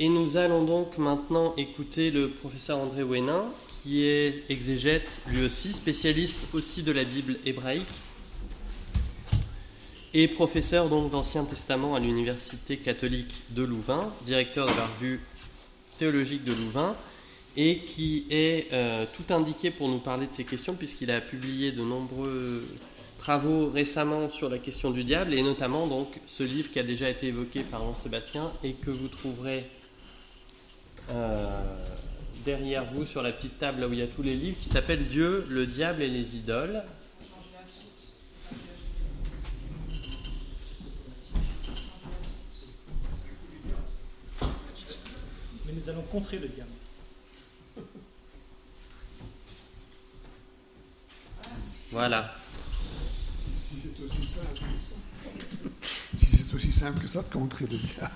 [0.00, 3.46] Et nous allons donc maintenant écouter le professeur André Wénin,
[3.82, 7.82] qui est exégète lui aussi, spécialiste aussi de la Bible hébraïque
[10.14, 15.20] et professeur donc d'Ancien Testament à l'Université catholique de Louvain, directeur de la revue
[15.98, 16.94] théologique de Louvain,
[17.56, 21.72] et qui est euh, tout indiqué pour nous parler de ces questions, puisqu'il a publié
[21.72, 22.68] de nombreux
[23.18, 27.10] travaux récemment sur la question du diable, et notamment donc ce livre qui a déjà
[27.10, 29.64] été évoqué par Jean-Sébastien et que vous trouverez
[32.44, 34.68] derrière vous sur la petite table là où il y a tous les livres, qui
[34.68, 36.82] s'appelle Dieu, le diable et les idoles.
[45.66, 46.70] Mais nous allons contrer le diable.
[51.90, 52.34] Voilà.
[53.58, 54.94] Si, c'est aussi simple que ça.
[56.14, 58.12] Si c'est aussi simple que ça de contrer le diable.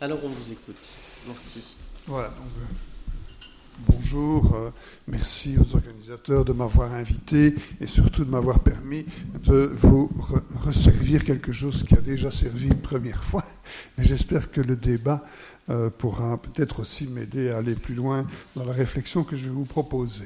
[0.00, 0.76] Alors on vous écoute.
[1.26, 1.74] Merci.
[2.06, 4.70] Voilà, donc euh, bonjour, euh,
[5.06, 9.04] merci aux organisateurs de m'avoir invité et surtout de m'avoir permis
[9.44, 13.44] de vous re- resservir quelque chose qui a déjà servi une première fois.
[13.98, 15.22] Mais j'espère que le débat
[15.68, 19.50] euh, pourra peut-être aussi m'aider à aller plus loin dans la réflexion que je vais
[19.50, 20.24] vous proposer.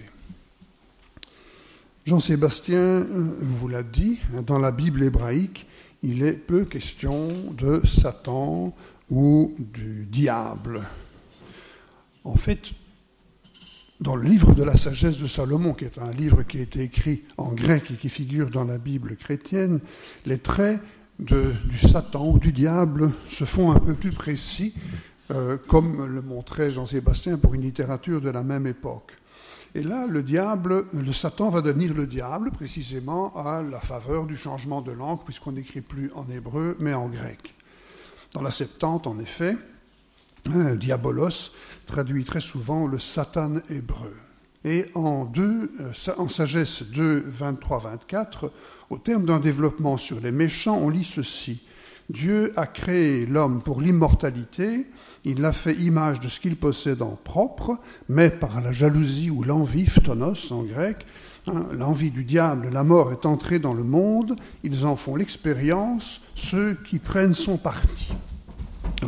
[2.07, 3.05] Jean-Sébastien
[3.41, 5.67] vous l'a dit, hein, dans la Bible hébraïque,
[6.03, 8.75] il est peu question de Satan
[9.11, 10.83] ou du diable.
[12.25, 12.73] En fait,
[14.01, 16.83] dans le livre de la sagesse de Salomon, qui est un livre qui a été
[16.83, 19.81] écrit en grec et qui figure dans la Bible chrétienne,
[20.27, 20.81] les traits
[21.19, 24.75] du Satan ou du diable se font un peu plus précis,
[25.31, 29.13] euh, comme le montrait Jean-Sébastien pour une littérature de la même époque.
[29.77, 34.37] Et là, le diable, le Satan va devenir le diable précisément à la faveur du
[34.37, 37.55] changement de langue, puisqu'on n'écrit plus en hébreu, mais en grec.
[38.35, 39.57] Dans la Septante, en effet,
[40.53, 41.53] hein, diabolos
[41.87, 44.13] traduit très souvent le Satan hébreu.
[44.65, 48.51] Et en, deux, euh, en Sagesse 2, 23, 24,
[48.91, 51.63] au terme d'un développement sur les méchants, on lit ceci.
[52.11, 54.89] Dieu a créé l'homme pour l'immortalité,
[55.25, 57.79] il l'a fait image de ce qu'il possède en propre,
[58.09, 61.07] mais par la jalousie ou l'envie, phtonos en grec,
[61.73, 66.75] l'envie du diable, la mort est entrée dans le monde, ils en font l'expérience, ceux
[66.75, 68.13] qui prennent son parti.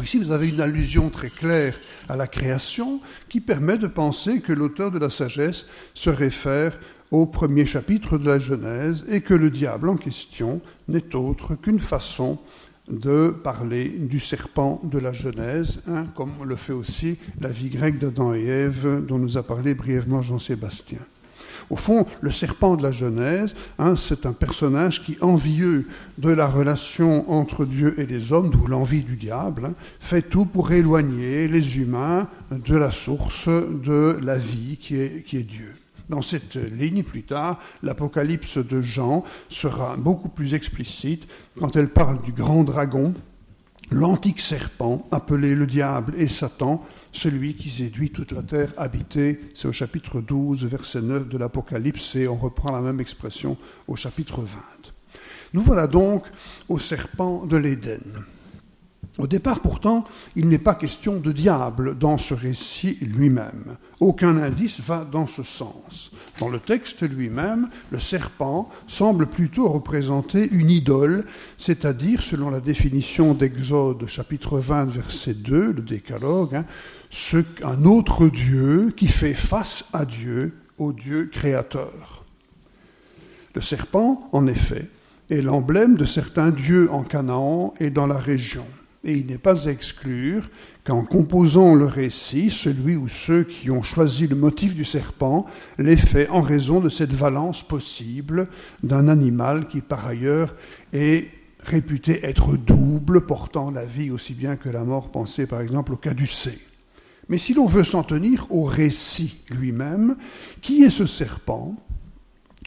[0.02, 1.76] Ici, vous avez une allusion très claire
[2.08, 6.78] à la création qui permet de penser que l'auteur de la sagesse se réfère
[7.10, 11.80] au premier chapitre de la Genèse et que le diable en question n'est autre qu'une
[11.80, 12.38] façon
[12.88, 17.98] de parler du serpent de la Genèse, hein, comme le fait aussi la vie grecque
[17.98, 21.00] d'Adam et Ève dont nous a parlé brièvement Jean-Sébastien.
[21.71, 25.87] Au fond, le serpent de la Genèse, hein, c'est un personnage qui, envieux
[26.19, 30.44] de la relation entre Dieu et les hommes, d'où l'envie du diable, hein, fait tout
[30.44, 35.75] pour éloigner les humains de la source de la vie qui est, qui est Dieu.
[36.09, 41.26] Dans cette ligne, plus tard, l'Apocalypse de Jean sera beaucoup plus explicite
[41.59, 43.12] quand elle parle du grand dragon,
[43.91, 49.41] l'antique serpent, appelé le diable et Satan, celui qui séduit toute la terre habitée.
[49.54, 53.56] C'est au chapitre 12, verset 9 de l'Apocalypse, et on reprend la même expression
[53.88, 54.58] au chapitre 20.
[55.54, 56.25] Nous voilà donc
[56.69, 58.00] au serpent de l'Éden.
[59.19, 63.77] Au départ, pourtant, il n'est pas question de diable dans ce récit lui-même.
[64.00, 66.11] Aucun indice va dans ce sens.
[66.39, 71.25] Dans le texte lui-même, le serpent semble plutôt représenter une idole,
[71.56, 76.65] c'est-à-dire, selon la définition d'Exode chapitre 20, verset 2, le décalogue, hein,
[77.62, 82.25] un autre Dieu qui fait face à Dieu, au Dieu créateur.
[83.55, 84.91] Le serpent, en effet,
[85.31, 88.67] est l'emblème de certains dieux en Canaan et dans la région.
[89.06, 90.50] Et il n'est pas à exclure
[90.84, 95.47] qu'en composant le récit, celui ou ceux qui ont choisi le motif du serpent
[95.78, 98.49] l'ait fait en raison de cette valence possible
[98.83, 100.56] d'un animal qui par ailleurs
[100.93, 101.29] est
[101.61, 105.97] réputé être double, portant la vie aussi bien que la mort, pensez par exemple au
[105.97, 106.59] caducée.
[107.29, 110.17] Mais si l'on veut s'en tenir au récit lui-même,
[110.61, 111.76] qui est ce serpent?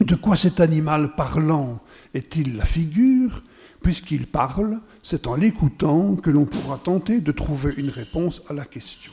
[0.00, 1.80] De quoi cet animal parlant
[2.14, 3.42] est-il la figure?
[3.82, 8.64] Puisqu'il parle, c'est en l'écoutant que l'on pourra tenter de trouver une réponse à la
[8.64, 9.12] question.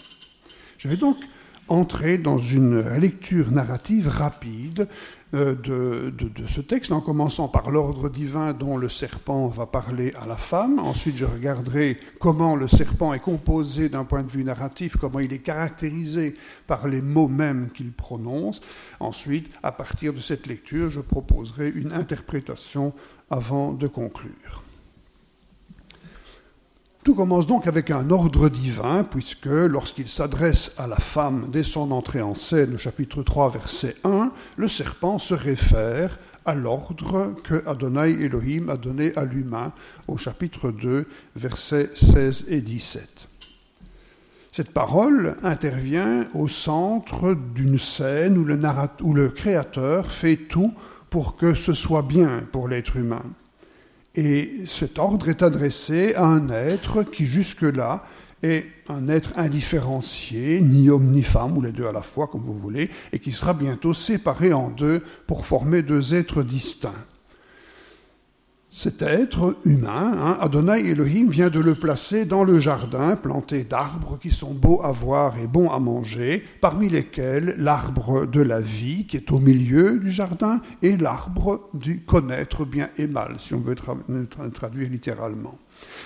[0.78, 1.18] Je vais donc
[1.68, 4.88] entrer dans une lecture narrative rapide
[5.34, 10.26] euh, de, ce texte, en commençant par l'ordre divin dont le serpent va parler à
[10.26, 10.80] la femme.
[10.80, 15.34] Ensuite, je regarderai comment le serpent est composé d'un point de vue narratif, comment il
[15.34, 16.36] est caractérisé
[16.66, 18.62] par les mots mêmes qu'il prononce.
[19.02, 22.94] Ensuite, à partir de cette lecture, je proposerai une interprétation
[23.30, 24.64] avant de conclure.
[27.08, 31.92] Tout commence donc avec un ordre divin, puisque lorsqu'il s'adresse à la femme dès son
[31.92, 37.66] entrée en scène, au chapitre 3, verset 1, le serpent se réfère à l'ordre que
[37.66, 39.72] Adonai Elohim a donné à l'humain
[40.10, 41.08] au chapitre 2,
[41.38, 43.30] versets 16 et 17.
[44.52, 48.60] Cette parole intervient au centre d'une scène où le,
[49.02, 50.74] où le créateur fait tout
[51.10, 53.24] pour que ce soit bien pour l'être humain.
[54.18, 58.04] Et cet ordre est adressé à un être qui jusque-là
[58.42, 62.42] est un être indifférencié, ni homme ni femme, ou les deux à la fois, comme
[62.42, 67.06] vous voulez, et qui sera bientôt séparé en deux pour former deux êtres distincts.
[68.70, 74.20] Cet être humain, hein, Adonai Elohim vient de le placer dans le jardin planté d'arbres
[74.20, 79.08] qui sont beaux à voir et bons à manger, parmi lesquels l'arbre de la vie
[79.08, 83.62] qui est au milieu du jardin et l'arbre du connaître bien et mal, si on
[83.62, 83.76] veut
[84.54, 85.58] traduire littéralement.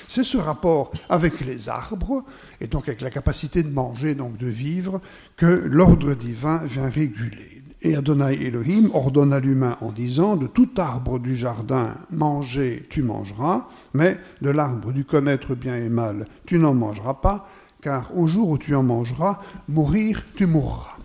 [0.07, 2.23] C'est ce rapport avec les arbres,
[2.59, 5.01] et donc avec la capacité de manger, donc de vivre,
[5.35, 7.60] que l'ordre divin vient réguler.
[7.83, 13.01] Et Adonai Elohim ordonne à l'humain en disant De tout arbre du jardin, manger, tu
[13.01, 17.49] mangeras, mais de l'arbre du connaître bien et mal, tu n'en mangeras pas,
[17.81, 20.97] car au jour où tu en mangeras, mourir, tu mourras.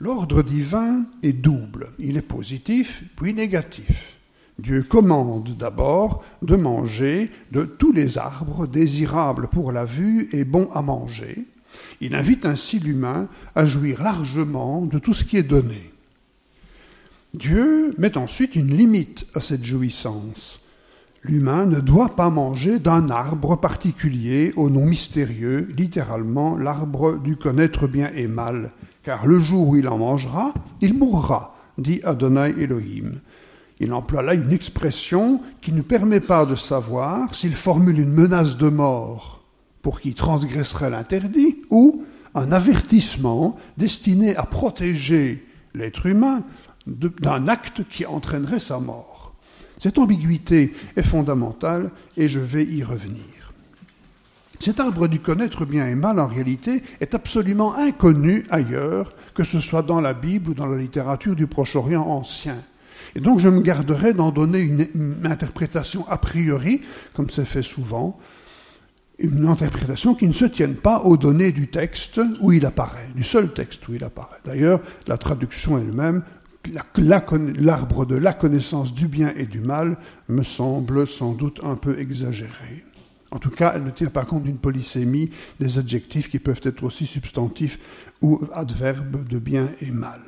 [0.00, 1.90] L'ordre divin est double.
[1.98, 4.16] Il est positif, puis négatif.
[4.60, 10.68] Dieu commande d'abord de manger de tous les arbres désirables pour la vue et bons
[10.72, 11.46] à manger,
[12.00, 15.92] il invite ainsi l'humain à jouir largement de tout ce qui est donné.
[17.34, 20.60] Dieu met ensuite une limite à cette jouissance.
[21.22, 27.86] L'humain ne doit pas manger d'un arbre particulier au nom mystérieux, littéralement l'arbre du connaître
[27.86, 28.72] bien et mal,
[29.02, 33.20] car le jour où il en mangera, il mourra, dit Adonai Elohim.
[33.80, 38.56] Il emploie là une expression qui ne permet pas de savoir s'il formule une menace
[38.56, 39.37] de mort
[39.88, 42.04] pour qui transgresserait l'interdit, ou
[42.34, 46.44] un avertissement destiné à protéger l'être humain
[46.86, 49.32] d'un acte qui entraînerait sa mort.
[49.78, 53.54] Cette ambiguïté est fondamentale et je vais y revenir.
[54.60, 59.58] Cet arbre du connaître bien et mal, en réalité, est absolument inconnu ailleurs, que ce
[59.58, 62.62] soit dans la Bible ou dans la littérature du Proche-Orient ancien.
[63.16, 66.82] Et donc je me garderai d'en donner une interprétation a priori,
[67.14, 68.18] comme c'est fait souvent,
[69.18, 73.24] une interprétation qui ne se tienne pas aux données du texte où il apparaît, du
[73.24, 74.38] seul texte où il apparaît.
[74.44, 76.22] D'ailleurs, la traduction elle-même,
[76.96, 79.98] l'arbre de la connaissance du bien et du mal,
[80.28, 82.84] me semble sans doute un peu exagérée.
[83.30, 85.30] En tout cas, elle ne tient pas compte d'une polysémie
[85.60, 87.78] des adjectifs qui peuvent être aussi substantifs
[88.22, 90.20] ou adverbes de bien et mal.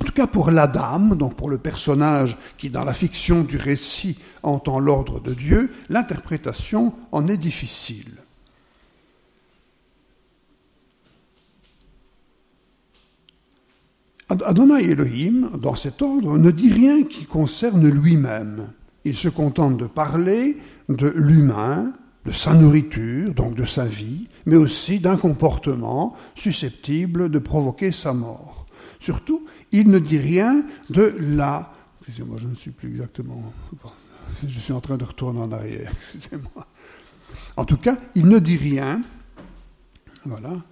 [0.00, 3.56] En tout cas, pour la dame, donc pour le personnage qui, dans la fiction du
[3.56, 8.18] récit, entend l'ordre de Dieu, l'interprétation en est difficile.
[14.28, 18.68] Adonai Elohim, dans cet ordre, ne dit rien qui concerne lui-même.
[19.04, 20.58] Il se contente de parler
[20.90, 21.94] de l'humain,
[22.26, 28.12] de sa nourriture, donc de sa vie, mais aussi d'un comportement susceptible de provoquer sa
[28.12, 28.67] mort.
[29.00, 31.72] Surtout, il ne dit rien de la...
[32.00, 33.52] Excusez-moi, je ne suis plus exactement...
[34.46, 36.66] Je suis en train de retourner en arrière, excusez-moi.
[37.56, 39.02] En tout cas, il ne dit rien,
[40.24, 40.62] voilà,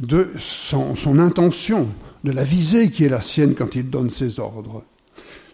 [0.00, 1.88] de son, son, intention,
[2.24, 4.84] de la visée qui est la sienne quand il donne ses ordres.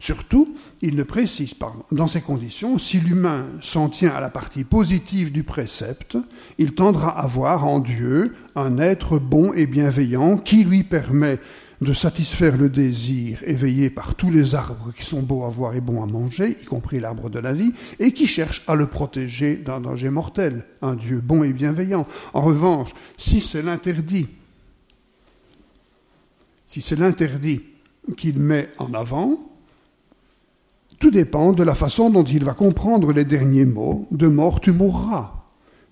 [0.00, 4.64] Surtout, il ne précise pas, dans ces conditions, si l'humain s'en tient à la partie
[4.64, 6.16] positive du précepte,
[6.57, 11.38] il tendra à voir en Dieu un être bon et bienveillant qui lui permet
[11.83, 15.83] de satisfaire le désir éveillé par tous les arbres qui sont beaux à voir et
[15.83, 19.57] bons à manger, y compris l'arbre de la vie, et qui cherche à le protéger
[19.57, 22.07] d'un danger mortel, un Dieu bon et bienveillant.
[22.33, 24.28] En revanche, si c'est l'interdit,
[26.66, 27.61] si c'est l'interdit
[28.16, 29.50] qu'il met en avant,
[31.00, 34.71] tout dépend de la façon dont il va comprendre les derniers mots de mort tu
[34.71, 35.33] mourras.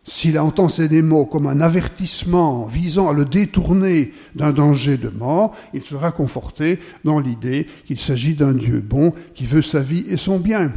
[0.04, 5.54] S'il entend ces mots comme un avertissement visant à le détourner d'un danger de mort,
[5.74, 10.18] il sera conforté dans l'idée qu'il s'agit d'un Dieu bon qui veut sa vie et
[10.18, 10.72] son bien.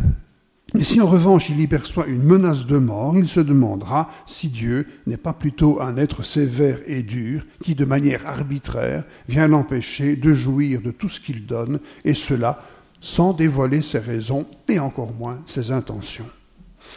[0.79, 4.47] Et si en revanche il y perçoit une menace de mort, il se demandera si
[4.47, 10.15] Dieu n'est pas plutôt un être sévère et dur qui, de manière arbitraire, vient l'empêcher
[10.15, 12.59] de jouir de tout ce qu'il donne, et cela
[13.01, 16.29] sans dévoiler ses raisons et encore moins ses intentions.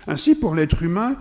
[0.06, 1.16] Ainsi, pour l'être humain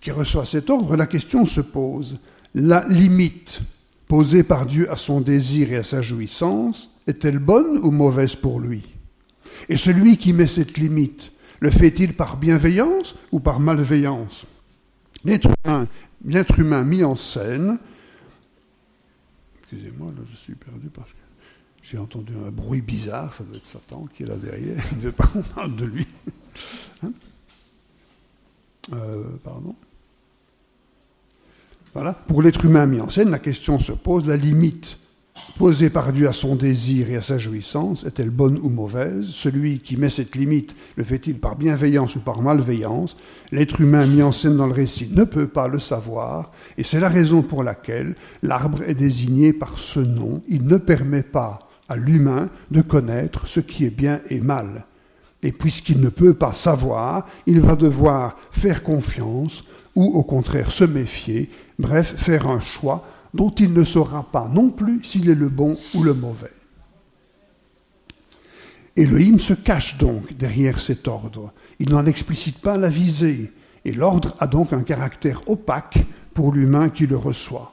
[0.00, 2.18] qui reçoit cet ordre, la question se pose.
[2.54, 3.62] La limite
[4.08, 8.60] posée par Dieu à son désir et à sa jouissance est-elle bonne ou mauvaise pour
[8.60, 8.82] lui?
[9.68, 14.46] Et celui qui met cette limite Le fait-il par bienveillance ou par malveillance?
[15.24, 15.86] L'être humain,
[16.58, 17.78] humain mis en scène,
[19.58, 21.16] excusez-moi, là je suis perdu parce que
[21.84, 25.02] j'ai entendu un bruit bizarre, ça doit être Satan qui est là derrière, il ne
[25.02, 26.06] veut pas qu'on parle de lui.
[27.02, 27.12] Hein
[28.94, 29.74] euh, pardon
[31.92, 34.98] Voilà, pour l'être humain mis en scène, la question se pose, la limite
[35.58, 39.26] posée par Dieu à son désir et à sa jouissance est-elle bonne ou mauvaise?
[39.26, 43.16] Celui qui met cette limite le fait-il par bienveillance ou par malveillance?
[43.52, 47.00] L'être humain mis en scène dans le récit ne peut pas le savoir, et c'est
[47.00, 50.42] la raison pour laquelle l'arbre est désigné par ce nom.
[50.48, 54.86] Il ne permet pas à l'humain de connaître ce qui est bien et mal.
[55.42, 59.64] Et puisqu'il ne peut pas savoir, il va devoir faire confiance
[59.94, 64.70] ou au contraire se méfier, bref, faire un choix dont il ne saura pas non
[64.70, 66.52] plus s'il est le bon ou le mauvais.
[68.96, 71.52] Elohim se cache donc derrière cet ordre.
[71.80, 73.52] Il n'en explicite pas la visée,
[73.84, 75.98] et l'ordre a donc un caractère opaque
[76.32, 77.72] pour l'humain qui le reçoit.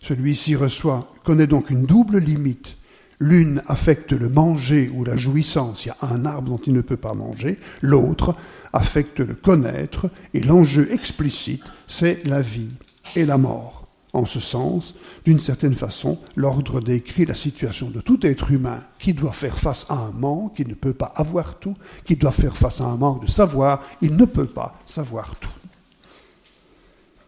[0.00, 2.76] Celui-ci reçoit, connaît donc une double limite.
[3.24, 6.80] L'une affecte le manger ou la jouissance, il y a un arbre dont il ne
[6.80, 8.34] peut pas manger, l'autre
[8.72, 12.72] affecte le connaître, et l'enjeu explicite, c'est la vie
[13.14, 13.86] et la mort.
[14.12, 19.14] En ce sens, d'une certaine façon, l'ordre décrit la situation de tout être humain qui
[19.14, 22.56] doit faire face à un manque, qui ne peut pas avoir tout, qui doit faire
[22.56, 25.61] face à un manque de savoir, il ne peut pas savoir tout.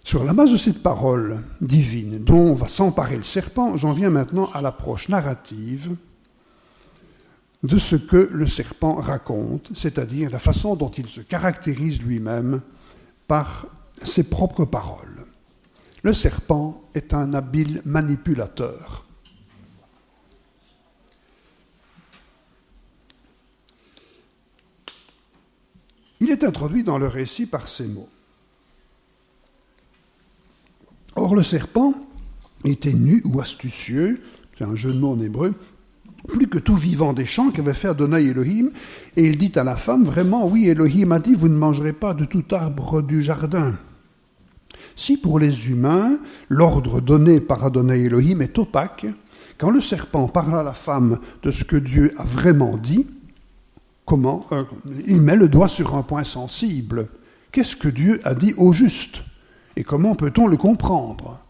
[0.04, 4.50] Sur la base de cette parole divine dont va s'emparer le serpent, j'en viens maintenant
[4.52, 5.96] à l'approche narrative
[7.62, 12.61] de ce que le serpent raconte, c'est-à-dire la façon dont il se caractérise lui-même
[13.26, 13.66] par
[14.02, 15.25] ses propres paroles.
[16.02, 19.06] Le serpent est un habile manipulateur.
[26.20, 28.11] Il est introduit dans le récit par ces mots.
[31.16, 31.94] Or le serpent
[32.64, 34.21] était nu ou astucieux,
[34.56, 35.54] c'est un jeu de mots en hébreu,
[36.28, 38.71] plus que tout vivant des champs qu'avait fait Adonai Elohim,
[39.16, 42.14] et il dit à la femme, vraiment, oui, Elohim a dit, vous ne mangerez pas
[42.14, 43.75] de tout arbre du jardin.
[44.97, 46.18] Si pour les humains,
[46.49, 49.06] l'ordre donné par Adonai Elohim est opaque,
[49.59, 53.06] quand le serpent parle à la femme de ce que Dieu a vraiment dit,
[54.04, 54.64] comment euh,
[55.06, 57.09] il met le doigt sur un point sensible.
[57.52, 59.23] Qu'est-ce que Dieu a dit au juste?
[59.76, 61.40] Et comment peut-on le comprendre?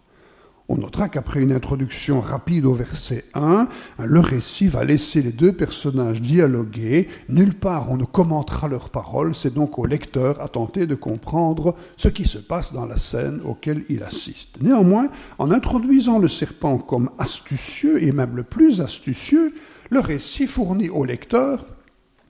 [0.70, 5.52] On notera qu'après une introduction rapide au verset 1, le récit va laisser les deux
[5.52, 7.06] personnages dialoguer.
[7.28, 11.74] Nulle part on ne commentera leurs paroles, c'est donc au lecteur à tenter de comprendre
[11.98, 14.62] ce qui se passe dans la scène auquel il assiste.
[14.62, 19.52] Néanmoins, en introduisant le serpent comme astucieux, et même le plus astucieux,
[19.90, 21.66] le récit fournit au lecteur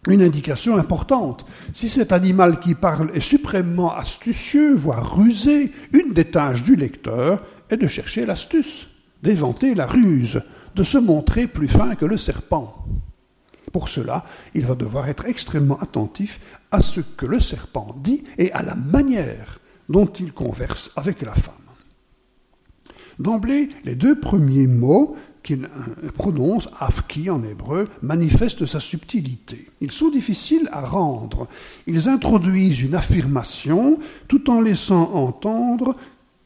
[0.09, 1.47] une indication importante.
[1.73, 7.43] Si cet animal qui parle est suprêmement astucieux, voire rusé, une des tâches du lecteur
[7.71, 8.89] est de chercher l'astuce,
[9.23, 10.43] d'éventer la ruse,
[10.75, 12.85] de se montrer plus fin que le serpent.
[13.73, 16.39] Pour cela, il va devoir être extrêmement attentif
[16.71, 19.59] à ce que le serpent dit et à la manière
[19.89, 21.55] dont il converse avec la femme.
[23.19, 25.69] D'emblée, les deux premiers mots qu'il
[26.15, 29.69] prononce, afki en hébreu, manifestent sa subtilité.
[29.81, 31.47] Ils sont difficiles à rendre.
[31.87, 35.95] Ils introduisent une affirmation tout en laissant entendre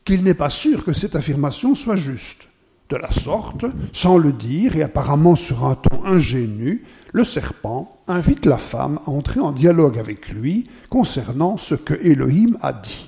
[0.05, 2.49] qu'il n'est pas sûr que cette affirmation soit juste.
[2.91, 8.47] De la sorte, sans le dire et apparemment sur un ton ingénu, le serpent invite
[8.47, 13.07] la femme à entrer en dialogue avec lui concernant ce que Elohim a dit.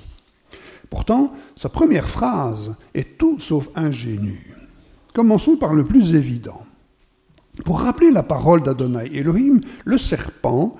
[0.89, 4.60] Pourtant, sa première phrase est tout sauf ingénue.
[5.13, 6.61] Commençons par le plus évident.
[7.65, 10.77] Pour rappeler la parole d'Adonai Elohim, le serpent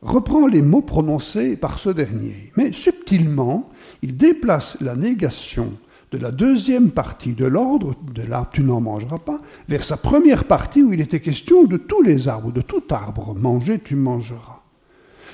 [0.00, 3.70] reprend les mots prononcés par ce dernier, mais subtilement,
[4.02, 5.72] il déplace la négation
[6.12, 10.44] de la deuxième partie de l'ordre, de l'arbre tu n'en mangeras pas, vers sa première
[10.44, 14.62] partie où il était question de tous les arbres, de tout arbre, manger tu mangeras.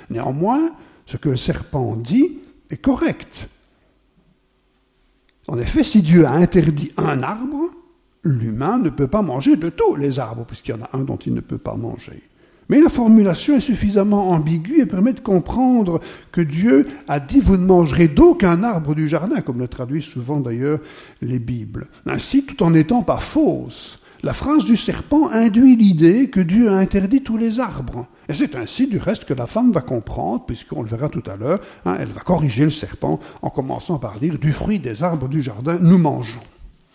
[0.09, 0.70] Néanmoins,
[1.04, 2.38] ce que le serpent dit
[2.70, 3.49] est correct.
[5.49, 7.70] En effet, si Dieu a interdit un arbre,
[8.22, 11.16] l'humain ne peut pas manger de tous les arbres, puisqu'il y en a un dont
[11.16, 12.22] il ne peut pas manger.
[12.68, 16.00] Mais la formulation est suffisamment ambiguë et permet de comprendre
[16.30, 20.38] que Dieu a dit vous ne mangerez d'aucun arbre du jardin, comme le traduisent souvent
[20.38, 20.78] d'ailleurs
[21.20, 21.88] les Bibles.
[22.06, 26.76] Ainsi, tout en n'étant pas fausse, la phrase du serpent induit l'idée que Dieu a
[26.76, 28.06] interdit tous les arbres.
[28.28, 31.36] Et c'est ainsi, du reste, que la femme va comprendre, puisqu'on le verra tout à
[31.36, 35.28] l'heure, hein, elle va corriger le serpent en commençant par dire du fruit des arbres
[35.28, 36.38] du jardin, nous mangeons.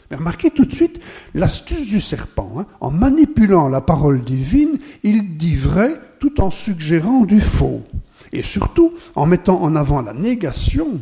[0.10, 1.00] Mais remarquez tout de suite
[1.34, 2.52] l'astuce du serpent.
[2.60, 2.66] Hein.
[2.80, 7.84] En manipulant la parole divine, il dit vrai tout en suggérant du faux.
[8.32, 11.02] Et surtout, en mettant en avant la négation,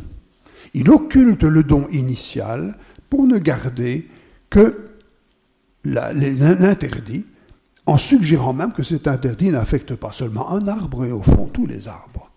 [0.72, 2.76] il occulte le don initial
[3.10, 4.08] pour ne garder
[4.50, 4.90] que
[5.84, 7.24] l'interdit,
[7.86, 11.66] en suggérant même que cet interdit n'affecte pas seulement un arbre et au fond tous
[11.66, 12.30] les arbres.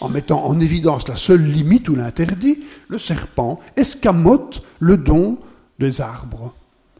[0.00, 5.38] En mettant en évidence la seule limite ou l'interdit, le serpent escamote le don
[5.80, 6.54] des arbres.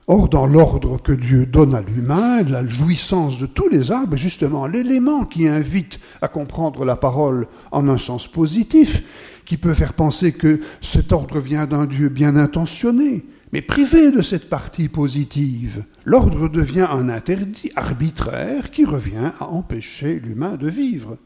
[0.08, 4.18] Or, dans l'ordre que Dieu donne à l'humain, la jouissance de tous les arbres est
[4.18, 9.04] justement l'élément qui invite à comprendre la parole en un sens positif,
[9.44, 13.24] qui peut faire penser que cet ordre vient d'un Dieu bien intentionné.
[13.52, 20.18] Mais privé de cette partie positive, l'ordre devient un interdit arbitraire qui revient à empêcher
[20.18, 21.18] l'humain de vivre.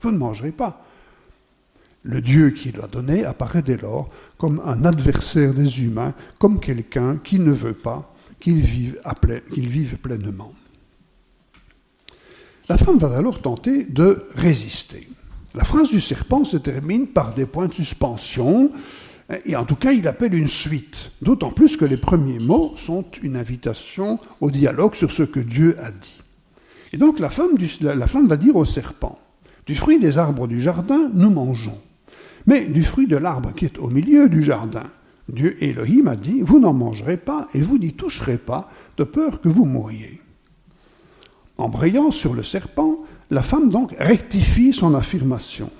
[0.00, 0.84] Vous ne mangerez pas.
[2.08, 7.18] Le Dieu qui l'a donné apparaît dès lors comme un adversaire des humains, comme quelqu'un
[7.18, 10.54] qui ne veut pas qu'ils vivent, pleinement.
[12.70, 15.06] La femme va alors tenter de résister.
[15.54, 18.72] La phrase du serpent se termine par des points de suspension,
[19.44, 23.04] et en tout cas il appelle une suite, d'autant plus que les premiers mots sont
[23.22, 26.22] une invitation au dialogue sur ce que Dieu a dit.
[26.94, 29.18] Et donc la femme va dire au serpent,
[29.66, 31.78] du fruit des arbres du jardin, nous mangeons,
[32.48, 34.84] mais du fruit de l'arbre qui est au milieu du jardin,
[35.28, 39.42] Dieu Elohim a dit, vous n'en mangerez pas et vous n'y toucherez pas, de peur
[39.42, 40.18] que vous mouriez.
[41.58, 43.00] En brillant sur le serpent,
[43.30, 45.70] la femme donc rectifie son affirmation.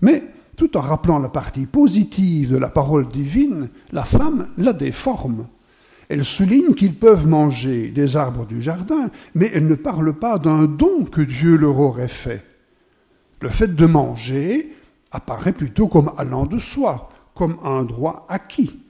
[0.00, 0.22] Mais
[0.56, 5.48] tout en rappelant la partie positive de la parole divine, la femme la déforme.
[6.08, 10.64] Elle souligne qu'ils peuvent manger des arbres du jardin, mais elle ne parle pas d'un
[10.64, 12.42] don que Dieu leur aurait fait.
[13.42, 14.72] Le fait de manger
[15.10, 18.80] apparaît plutôt comme allant de soi, comme un droit acquis.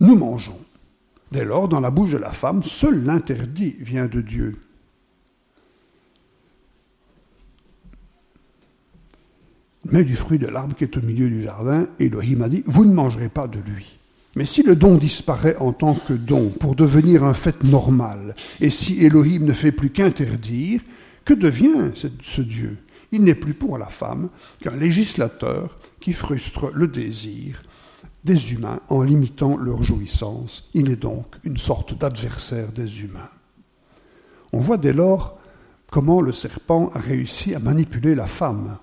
[0.00, 0.58] Nous mangeons.
[1.30, 4.58] Dès lors, dans la bouche de la femme, seul l'interdit vient de Dieu.
[9.84, 12.84] Mais du fruit de l'arbre qui est au milieu du jardin, Elohim a dit, vous
[12.84, 13.98] ne mangerez pas de lui.
[14.36, 18.70] Mais si le don disparaît en tant que don pour devenir un fait normal, et
[18.70, 20.82] si Elohim ne fait plus qu'interdire,
[21.24, 22.78] que devient ce Dieu?
[23.12, 27.62] Il n'est plus pour la femme qu'un législateur qui frustre le désir
[28.24, 30.68] des humains en limitant leur jouissance.
[30.74, 33.28] Il est donc une sorte d'adversaire des humains.
[34.52, 35.38] On voit dès lors
[35.90, 38.78] comment le serpent a réussi à manipuler la femme.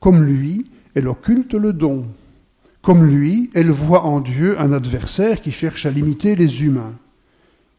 [0.00, 2.06] Comme lui, elle occulte le don.
[2.82, 6.94] Comme lui, elle voit en Dieu un adversaire qui cherche à limiter les humains.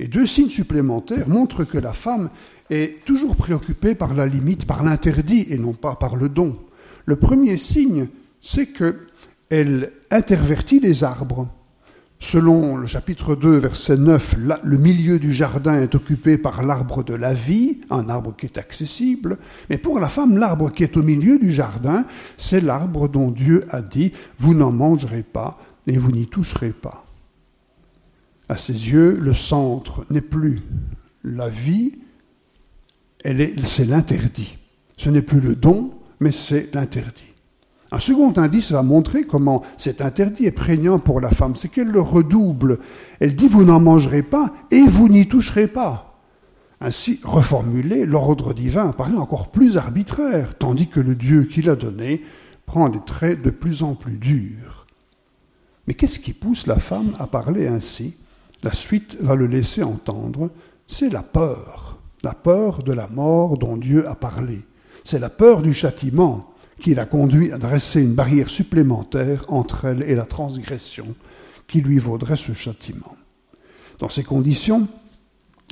[0.04, 2.30] Et deux signes supplémentaires montrent que la femme
[2.70, 6.58] est toujours préoccupée par la limite, par l'interdit et non pas par le don.
[7.06, 8.08] Le premier signe,
[8.42, 9.08] c'est que
[9.50, 11.48] elle intervertit les arbres.
[12.20, 17.14] Selon le chapitre 2, verset 9, le milieu du jardin est occupé par l'arbre de
[17.14, 19.38] la vie, un arbre qui est accessible,
[19.70, 22.04] mais pour la femme, l'arbre qui est au milieu du jardin,
[22.36, 27.06] c'est l'arbre dont Dieu a dit, vous n'en mangerez pas et vous n'y toucherez pas.
[28.54, 30.62] À ses yeux, le centre n'est plus
[31.24, 31.94] la vie,
[33.66, 34.60] c'est l'interdit.
[34.96, 37.34] Ce n'est plus le don, mais c'est l'interdit.
[37.92, 41.88] Un second indice va montrer comment cet interdit est prégnant pour la femme, c'est qu'elle
[41.88, 42.78] le redouble.
[43.20, 46.22] Elle dit vous n'en mangerez pas et vous n'y toucherez pas.
[46.80, 52.22] Ainsi, reformulé, l'ordre divin apparaît encore plus arbitraire, tandis que le Dieu qui l'a donné
[52.68, 54.86] prend des traits de plus en plus durs.
[55.88, 58.14] Mais qu'est-ce qui pousse la femme à parler ainsi?
[58.64, 60.50] La suite va le laisser entendre,
[60.88, 64.62] c'est la peur, la peur de la mort dont Dieu a parlé.
[65.04, 70.04] C'est la peur du châtiment, qui l'a conduit à dresser une barrière supplémentaire entre elle
[70.04, 71.16] et la transgression
[71.68, 73.16] qui lui vaudrait ce châtiment.
[74.00, 74.88] Dans ces conditions,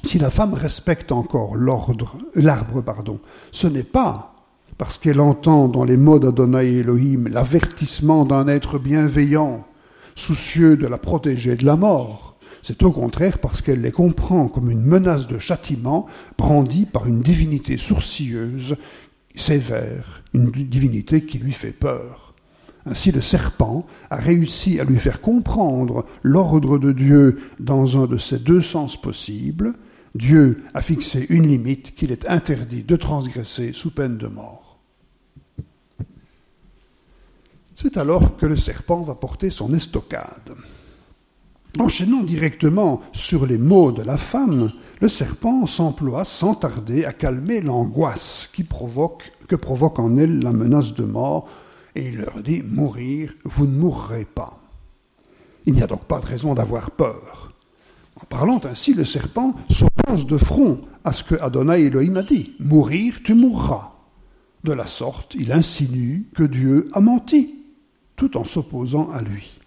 [0.03, 3.19] si la femme respecte encore l'ordre, l'arbre, pardon,
[3.51, 4.33] ce n'est pas
[4.77, 9.65] parce qu'elle entend dans les mots d'Adonai Elohim l'avertissement d'un être bienveillant,
[10.15, 12.30] soucieux de la protéger de la mort.
[12.61, 16.05] C'est au contraire parce qu'elle les comprend comme une menace de châtiment
[16.37, 18.75] brandie par une divinité sourcilleuse
[19.35, 22.33] sévère, une divinité qui lui fait peur.
[22.85, 28.17] Ainsi le serpent a réussi à lui faire comprendre l'ordre de Dieu dans un de
[28.17, 29.73] ces deux sens possibles.
[30.15, 34.79] Dieu a fixé une limite qu'il est interdit de transgresser sous peine de mort.
[37.75, 40.53] C'est alors que le serpent va porter son estocade.
[41.79, 47.61] Enchaînant directement sur les mots de la femme, le serpent s'emploie sans tarder à calmer
[47.61, 51.47] l'angoisse que provoque en elle la menace de mort,
[51.95, 54.59] et il leur dit Mourir, vous ne mourrez pas.
[55.65, 57.53] Il n'y a donc pas de raison d'avoir peur.
[58.21, 62.53] En parlant ainsi, le serpent s'oppose de front à ce que Adonai Elohim a dit
[62.59, 63.93] Mourir, tu mourras.
[64.63, 67.55] De la sorte, il insinue que Dieu a menti,
[68.17, 69.60] tout en s'opposant à lui.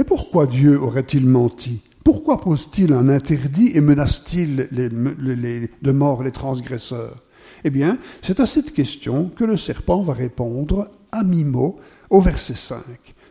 [0.00, 1.82] Mais pourquoi Dieu aurait-il menti?
[2.04, 7.22] Pourquoi pose-t-il un interdit et menace-t-il de mort les transgresseurs?
[7.64, 11.76] Eh bien, c'est à cette question que le serpent va répondre à mi-mot
[12.08, 12.80] au verset 5.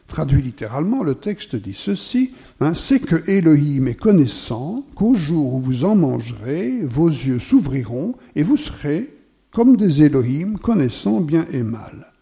[0.05, 5.61] Traduit littéralement, le texte dit ceci hein, C'est que Elohim est connaissant qu'au jour où
[5.61, 9.09] vous en mangerez, vos yeux s'ouvriront et vous serez
[9.49, 12.13] comme des Elohim connaissant bien et mal.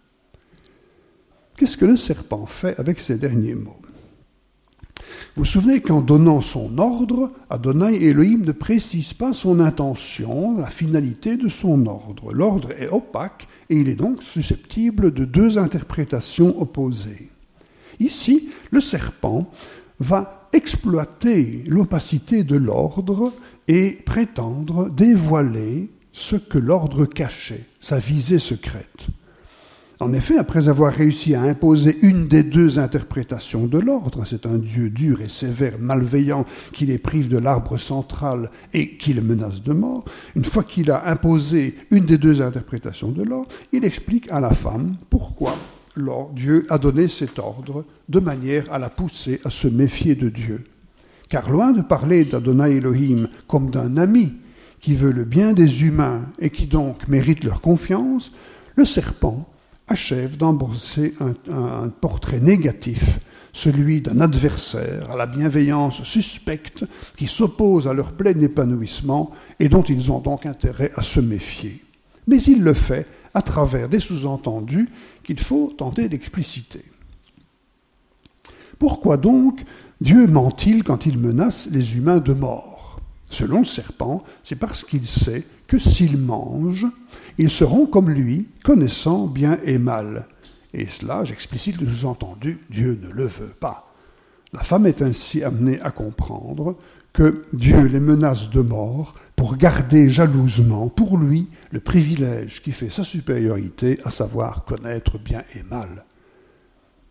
[1.58, 3.82] Qu'est-ce que le serpent fait avec ces derniers mots?
[5.36, 11.38] Vous souvenez qu'en donnant son ordre, Adonai Elohim ne précise pas son intention, la finalité
[11.38, 12.34] de son ordre.
[12.34, 17.30] L'ordre est opaque et il est donc susceptible de deux interprétations opposées.
[18.00, 19.50] Ici, le serpent
[20.00, 23.34] va exploiter l'opacité de l'ordre
[23.68, 29.08] et prétendre dévoiler ce que l'ordre cachait, sa visée secrète.
[30.00, 34.60] En effet, après avoir réussi à imposer une des deux interprétations de l'ordre, c'est un
[34.60, 39.64] Dieu dur et sévère, malveillant, qui les prive de l'arbre central et qui les menace
[39.64, 40.06] de mort,
[40.36, 44.52] une fois qu'il a imposé une des deux interprétations de l'ordre, il explique à la
[44.52, 45.56] femme pourquoi
[46.36, 50.64] Dieu a donné cet ordre de manière à la pousser à se méfier de Dieu.
[51.28, 54.34] Car loin de parler d'Adonai Elohim comme d'un ami
[54.80, 58.32] qui veut le bien des humains et qui donc mérite leur confiance,
[58.76, 59.50] le serpent
[59.88, 63.20] achève d'embrasser un, un, portrait négatif,
[63.54, 69.84] celui d'un adversaire à la bienveillance suspecte qui s'oppose à leur plein épanouissement et dont
[69.84, 71.84] ils ont donc intérêt à se méfier.
[72.28, 74.90] Mais il le fait à travers des sous-entendus
[75.24, 76.84] qu'il faut tenter d'expliciter.
[78.80, 79.64] Pourquoi donc
[80.02, 83.00] Dieu ment-il quand il menace les humains de mort?
[83.30, 86.88] Selon le serpent, c'est parce qu'il sait que s'ils mangent,
[87.38, 90.28] ils seront comme lui, connaissant bien et mal.
[90.74, 93.94] Et cela, j'explicite le sous-entendu, Dieu ne le veut pas.
[94.54, 96.78] La femme est ainsi amenée à comprendre
[97.14, 102.90] que Dieu les menace de mort pour garder jalousement pour lui le privilège qui fait
[102.90, 106.06] sa supériorité, à savoir connaître bien et mal.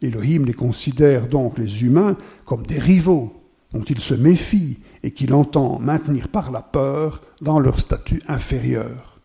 [0.02, 3.32] Elohim les considère donc les humains comme des rivaux
[3.72, 9.20] dont il se méfie et qu'il entend maintenir par la peur dans leur statut inférieur.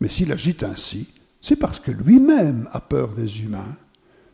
[0.00, 1.08] Mais s'il agit ainsi,
[1.40, 3.76] c'est parce que lui-même a peur des humains.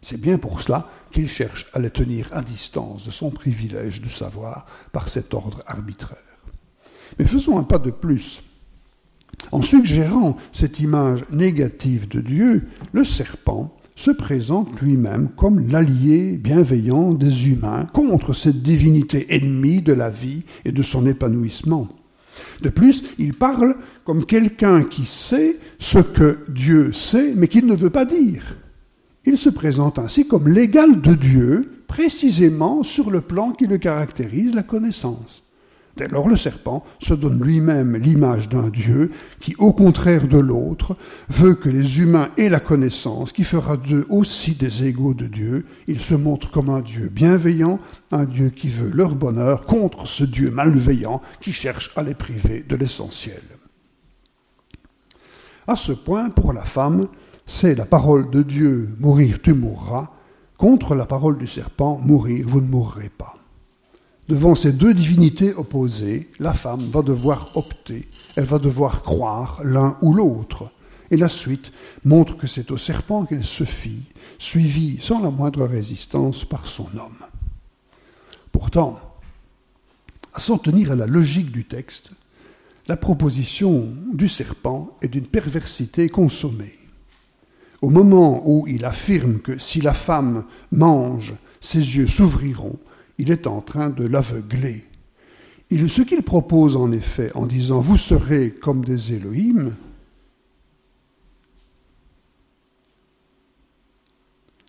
[0.02, 4.08] C'est bien pour cela qu'il cherche à les tenir à distance de son privilège de
[4.08, 6.18] savoir par cet ordre arbitraire.
[7.18, 8.42] Mais faisons un pas de plus.
[9.52, 17.14] En suggérant cette image négative de Dieu, le serpent se présente lui-même comme l'allié bienveillant
[17.14, 21.88] des humains contre cette divinité ennemie de la vie et de son épanouissement.
[22.60, 27.74] De plus, il parle comme quelqu'un qui sait ce que Dieu sait, mais qu'il ne
[27.74, 28.56] veut pas dire.
[29.24, 34.54] Il se présente ainsi comme l'égal de Dieu, précisément sur le plan qui le caractérise,
[34.54, 35.45] la connaissance.
[35.96, 40.94] Dès lors, le serpent se donne lui-même l'image d'un Dieu qui, au contraire de l'autre,
[41.30, 45.64] veut que les humains aient la connaissance, qui fera d'eux aussi des égaux de Dieu.
[45.86, 47.78] Il se montre comme un Dieu bienveillant,
[48.12, 52.62] un Dieu qui veut leur bonheur, contre ce Dieu malveillant qui cherche à les priver
[52.68, 53.42] de l'essentiel.
[55.66, 57.06] À ce point, pour la femme,
[57.46, 60.10] c'est la parole de Dieu, mourir tu mourras,
[60.58, 63.35] contre la parole du serpent, mourir vous ne mourrez pas.
[64.28, 69.96] Devant ces deux divinités opposées, la femme va devoir opter, elle va devoir croire l'un
[70.02, 70.72] ou l'autre.
[71.12, 71.70] Et la suite
[72.04, 74.02] montre que c'est au serpent qu'elle se fie,
[74.38, 77.24] suivie sans la moindre résistance par son homme.
[78.50, 78.98] Pourtant,
[80.34, 82.10] à s'en tenir à la logique du texte,
[82.88, 86.76] la proposition du serpent est d'une perversité consommée.
[87.80, 92.78] Au moment où il affirme que si la femme mange, ses yeux s'ouvriront,
[93.18, 94.84] il est en train de l'aveugler.
[95.70, 99.74] ce qu'il propose en effet en disant Vous serez comme des Élohim,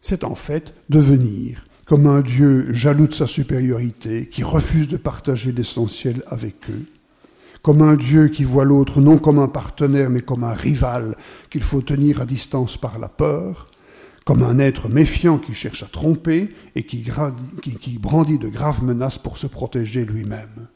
[0.01, 5.53] c'est en fait devenir comme un Dieu jaloux de sa supériorité, qui refuse de partager
[5.53, 6.85] l'essentiel avec eux,
[7.61, 11.15] comme un Dieu qui voit l'autre non comme un partenaire mais comme un rival
[11.49, 13.67] qu'il faut tenir à distance par la peur,
[14.27, 19.37] comme un être méfiant qui cherche à tromper et qui, brandit de graves menaces pour
[19.37, 20.67] se protéger lui-même.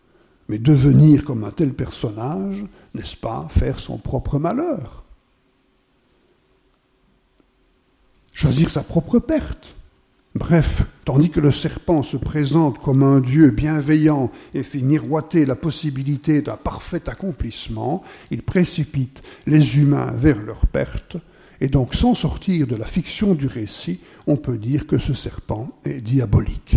[0.48, 2.64] Mais devenir comme un tel personnage,
[2.96, 5.04] n'est-ce pas faire son propre malheur?
[8.32, 9.76] Choisir sa propre perte
[10.34, 15.58] Bref, tandis que le serpent se présente comme un Dieu bienveillant et fait miroiter la
[15.58, 21.18] possibilité d'un parfait accomplissement, il précipite les humains vers leur perte
[21.62, 25.68] Et donc, sans sortir de la fiction du récit, on peut dire que ce serpent
[25.86, 26.76] est diabolique,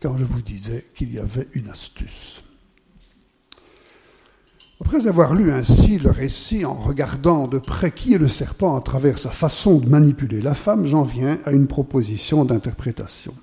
[0.00, 2.42] car je vous disais qu'il y avait une astuce.
[4.80, 8.80] Après avoir lu ainsi le récit en regardant de près qui est le serpent à
[8.80, 13.34] travers sa façon de manipuler la femme, j'en viens à une proposition d'interprétation.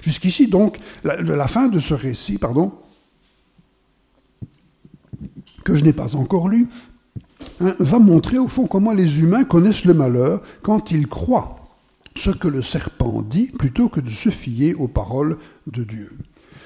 [0.00, 2.72] Jusqu'ici, donc, la, la, fin de ce récit, pardon,
[5.64, 6.66] que je n'ai pas encore lu,
[7.60, 11.56] hein, va montrer au fond comment les humains connaissent le malheur quand ils croient
[12.16, 16.10] ce que le serpent dit plutôt que de se fier aux paroles de Dieu.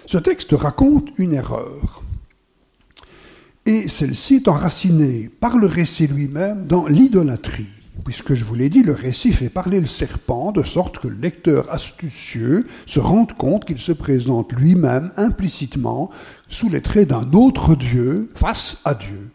[0.06, 2.02] Ce texte raconte une erreur.
[3.66, 7.66] Et celle-ci est enracinée par le récit lui-même dans l'idolâtrie
[8.04, 11.16] puisque je vous l'ai dit, le récit fait parler le serpent de sorte que le
[11.16, 16.10] lecteur astucieux se rende compte qu'il se présente lui-même implicitement
[16.48, 19.30] sous les traits d'un autre Dieu face à Dieu.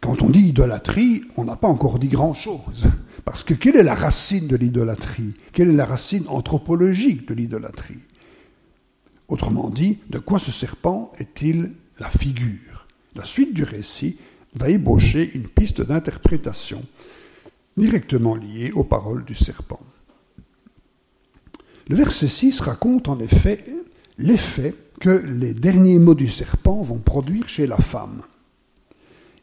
[0.00, 2.88] Quand on dit idolâtrie, on n'a pas encore dit grand-chose.
[3.24, 5.34] Parce que quelle est la racine de l'idolâtrie?
[5.52, 7.98] Quelle est la racine anthropologique de l'idolâtrie?
[9.28, 12.86] Autrement dit, de quoi ce serpent est-il la figure?
[13.14, 14.16] La suite du récit
[14.54, 16.82] va ébaucher une piste d'interprétation
[17.76, 19.80] directement lié aux paroles du serpent.
[21.88, 23.64] Le verset 6 raconte en effet
[24.18, 28.22] l'effet que les derniers mots du serpent vont produire chez la femme.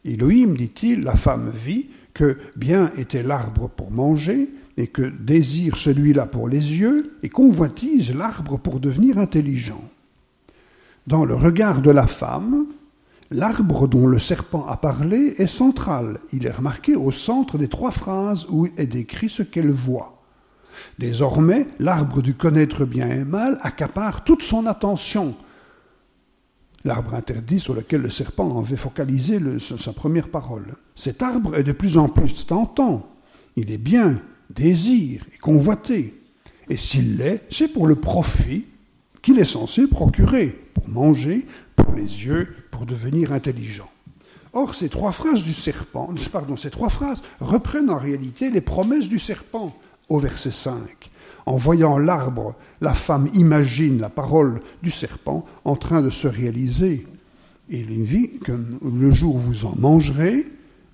[0.05, 6.25] Elohim, dit-il, la femme vit que bien était l'arbre pour manger, et que désire celui-là
[6.25, 9.83] pour les yeux, et convoitise l'arbre pour devenir intelligent.
[11.07, 12.67] Dans le regard de la femme,
[13.31, 16.19] L'arbre dont le serpent a parlé est central.
[16.31, 20.21] Il est remarqué au centre des trois phrases où est décrit ce qu'elle voit.
[20.99, 25.35] Désormais, l'arbre du connaître bien et mal accapare toute son attention.
[26.85, 30.75] L'arbre interdit sur lequel le serpent avait focalisé sa première parole.
[30.93, 33.09] Cet arbre est de plus en plus tentant.
[33.55, 34.21] Il est bien,
[34.51, 36.21] désir et convoité.
[36.69, 38.65] Et s'il l'est, c'est pour le profit
[39.23, 43.89] qu'il est censé procurer, pour manger, pour les yeux, pour devenir intelligent.
[44.53, 46.13] Or, ces trois phrases du serpent,
[46.55, 49.75] ces trois phrases reprennent en réalité les promesses du serpent
[50.07, 51.09] au verset 5.
[51.45, 57.05] En voyant l'arbre, la femme imagine la parole du serpent en train de se réaliser.
[57.69, 60.45] Et il dit que le jour où vous en mangerez,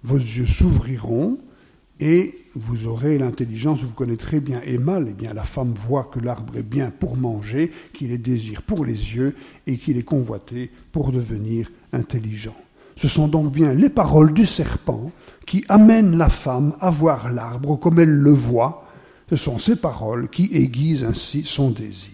[0.03, 1.37] vos yeux s'ouvriront
[1.99, 5.07] et vous aurez l'intelligence, vous connaîtrez bien et mal.
[5.09, 8.83] Eh bien, la femme voit que l'arbre est bien pour manger, qu'il est désir pour
[8.83, 9.35] les yeux
[9.67, 12.55] et qu'il est convoité pour devenir intelligent.
[12.95, 15.11] Ce sont donc bien les paroles du serpent
[15.45, 18.85] qui amènent la femme à voir l'arbre comme elle le voit.
[19.31, 22.11] Ce sont ces paroles qui aiguisent ainsi son désir.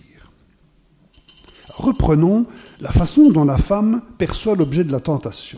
[1.69, 2.45] Reprenons
[2.79, 5.57] la façon dont la femme perçoit l'objet de la tentation.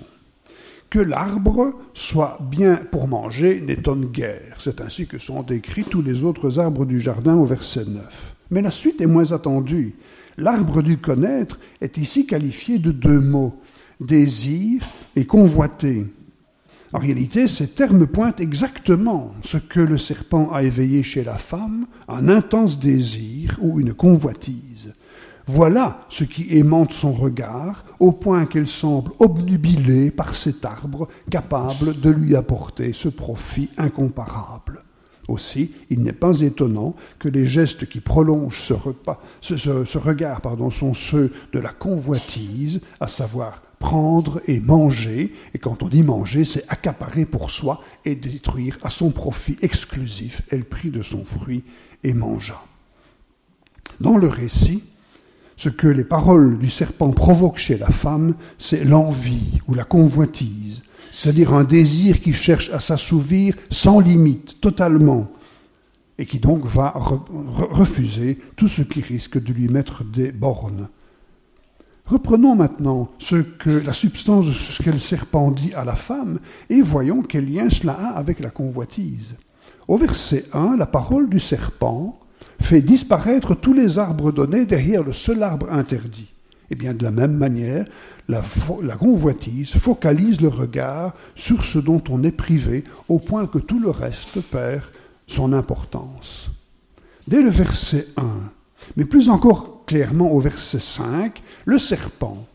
[0.89, 4.55] Que l'arbre soit bien pour manger n'étonne guère.
[4.61, 8.35] C'est ainsi que sont décrits tous les autres arbres du jardin au verset 9.
[8.51, 9.95] Mais la suite est moins attendue.
[10.37, 13.59] L'arbre du connaître est ici qualifié de deux mots,
[13.99, 14.81] désir
[15.17, 16.05] et convoité.
[16.91, 21.85] En réalité, ces termes pointent exactement ce que le serpent a éveillé chez la femme,
[22.07, 24.93] un intense désir ou une convoitise.
[25.45, 31.99] Voilà ce qui aimante son regard, au point qu'elle semble obnubilée par cet arbre capable
[31.99, 34.83] de lui apporter ce profit incomparable.
[35.27, 41.31] Aussi, il n'est pas étonnant que les gestes qui prolongent ce, regard pardon, sont ceux
[41.53, 47.25] de la convoitise, à savoir prendre et manger, et quand on dit manger, c'est accaparer
[47.25, 50.41] pour soi et détruire à son profit exclusif.
[50.49, 51.63] Elle prit de son fruit
[52.03, 52.63] et mangea.
[54.01, 54.83] Dans le récit,
[55.55, 60.81] ce que les paroles du serpent provoquent chez la femme, c'est l'envie ou la convoitise,
[61.11, 65.29] c'est-à-dire un désir qui cherche à s'assouvir sans limite, totalement,
[66.17, 70.89] et qui donc va refuser tout ce qui risque de lui mettre des bornes.
[72.09, 76.39] Reprenons maintenant ce que la substance de ce que le serpent dit à la femme
[76.71, 79.35] et voyons quel lien cela a avec la convoitise.
[79.87, 82.19] Au verset 1, la parole du serpent
[82.59, 86.33] fait disparaître tous les arbres donnés derrière le seul arbre interdit.
[86.71, 87.85] Eh bien, de la même manière,
[88.27, 88.41] la,
[88.81, 93.79] la, convoitise focalise le regard sur ce dont on est privé, au point que tout
[93.79, 94.81] le reste perd
[95.27, 96.49] son importance.
[97.27, 98.23] Dès le verset 1,
[98.95, 102.45] mais plus encore clairement au verset 5, le serpent,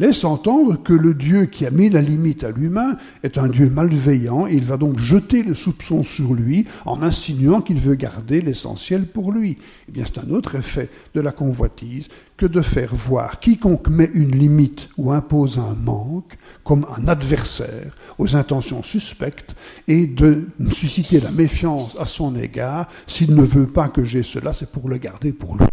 [0.00, 3.68] laisse entendre que le Dieu qui a mis la limite à l'humain est un Dieu
[3.68, 8.40] malveillant et il va donc jeter le soupçon sur lui en insinuant qu'il veut garder
[8.40, 9.58] l'essentiel pour lui.
[9.88, 12.08] Eh bien, c'est un autre effet de la convoitise
[12.38, 17.94] que de faire voir quiconque met une limite ou impose un manque comme un adversaire
[18.16, 19.54] aux intentions suspectes
[19.86, 22.88] et de susciter la méfiance à son égard.
[23.06, 25.66] S'il ne veut pas que j'ai cela, c'est pour le garder pour lui.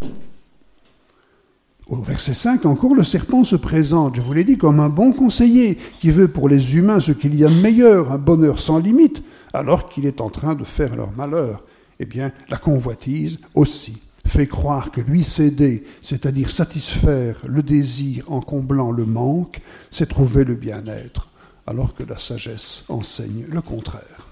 [1.89, 5.13] Au verset 5 encore, le serpent se présente, je vous l'ai dit, comme un bon
[5.13, 8.79] conseiller qui veut pour les humains ce qu'il y a de meilleur, un bonheur sans
[8.79, 9.23] limite,
[9.53, 11.63] alors qu'il est en train de faire leur malheur.
[12.01, 18.41] Eh bien, la convoitise aussi fait croire que lui céder, c'est-à-dire satisfaire le désir en
[18.41, 21.29] comblant le manque, c'est trouver le bien-être,
[21.65, 24.27] alors que la sagesse enseigne le contraire.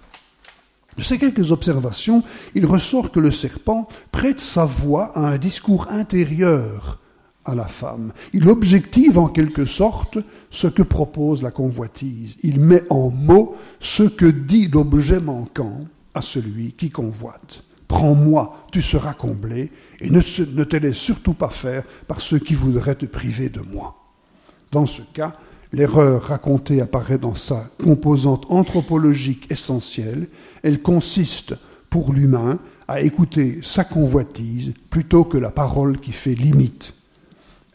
[0.98, 2.22] De ces quelques observations,
[2.54, 7.00] il ressort que le serpent prête sa voix à un discours intérieur
[7.46, 8.12] à la femme.
[8.34, 10.18] Il objective en quelque sorte
[10.50, 12.38] ce que propose la convoitise.
[12.44, 15.82] Il met en mots ce que dit l'objet manquant
[16.14, 17.64] à celui qui convoite.
[17.88, 22.96] Prends-moi, tu seras comblé, et ne, te laisse surtout pas faire par ceux qui voudraient
[22.96, 23.96] te priver de moi.
[24.72, 25.36] Dans ce cas,
[25.72, 30.28] l'erreur racontée apparaît dans sa composante anthropologique essentielle.
[30.64, 31.54] Elle consiste,
[31.92, 36.96] pour l'humain, à écouter sa convoitise plutôt que la parole qui fait limite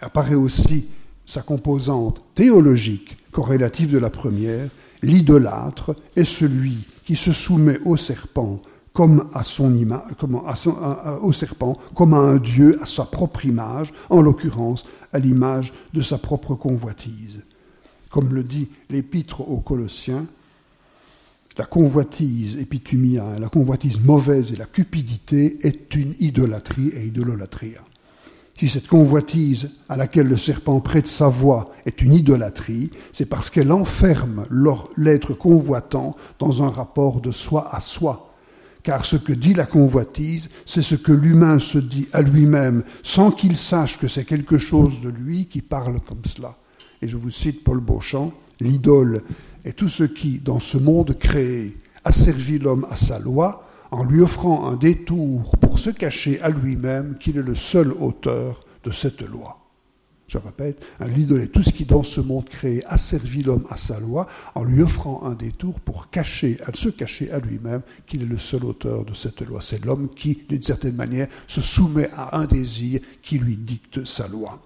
[0.00, 0.86] apparaît aussi
[1.26, 4.68] sa composante théologique corrélative de la première,
[5.02, 8.60] l'idolâtre est celui qui se soumet au serpent
[8.92, 9.72] comme à son
[11.22, 16.02] au serpent, comme à un dieu, à sa propre image, en l'occurrence à l'image de
[16.02, 17.42] sa propre convoitise.
[18.10, 20.26] Comme le dit l'épître aux Colossiens,
[21.56, 27.80] la convoitise épitumia, la convoitise mauvaise et la cupidité est une idolâtrie et idololatria.
[28.60, 33.48] Si cette convoitise à laquelle le serpent prête sa voix est une idolâtrie, c'est parce
[33.48, 34.44] qu'elle enferme
[34.98, 38.34] l'être convoitant dans un rapport de soi à soi.
[38.82, 43.30] Car ce que dit la convoitise, c'est ce que l'humain se dit à lui-même sans
[43.30, 46.58] qu'il sache que c'est quelque chose de lui qui parle comme cela.
[47.00, 49.22] Et je vous cite Paul Beauchamp, l'idole
[49.64, 54.20] est tout ce qui, dans ce monde créé, asservit l'homme à sa loi, en lui
[54.20, 59.22] offrant un détour pour se cacher à lui-même qu'il est le seul auteur de cette
[59.22, 59.60] loi.
[60.30, 63.98] Je répète, un l'idole tout ce qui dans ce monde créé asservit l'homme à sa
[63.98, 68.64] loi en lui offrant un détour pour se cacher à lui-même qu'il est le seul
[68.64, 69.60] auteur de cette loi.
[69.60, 74.28] C'est l'homme qui, d'une certaine manière, se soumet à un désir qui lui dicte sa
[74.28, 74.62] loi.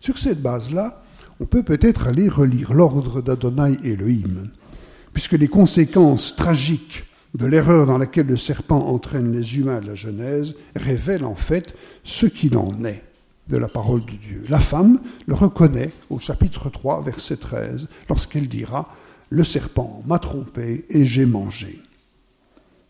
[0.00, 1.04] Sur cette base-là,
[1.38, 4.50] on peut peut-être aller relire l'ordre d'Adonai Elohim
[5.12, 9.94] puisque les conséquences tragiques de l'erreur dans laquelle le serpent entraîne les humains de la
[9.94, 13.02] Genèse révèlent en fait ce qu'il en est
[13.48, 14.44] de la parole de Dieu.
[14.48, 18.88] La femme le reconnaît au chapitre 3, verset 13, lorsqu'elle dira
[19.30, 21.80] Le serpent m'a trompé et j'ai mangé.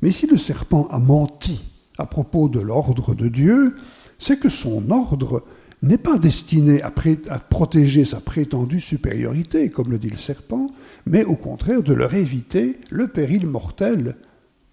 [0.03, 1.61] Mais si le serpent a menti
[1.99, 3.77] à propos de l'ordre de Dieu,
[4.19, 5.45] c'est que son ordre
[5.83, 10.68] n'est pas destiné à, protéger sa prétendue supériorité, comme le dit le serpent,
[11.07, 14.16] mais au contraire de leur éviter le péril mortel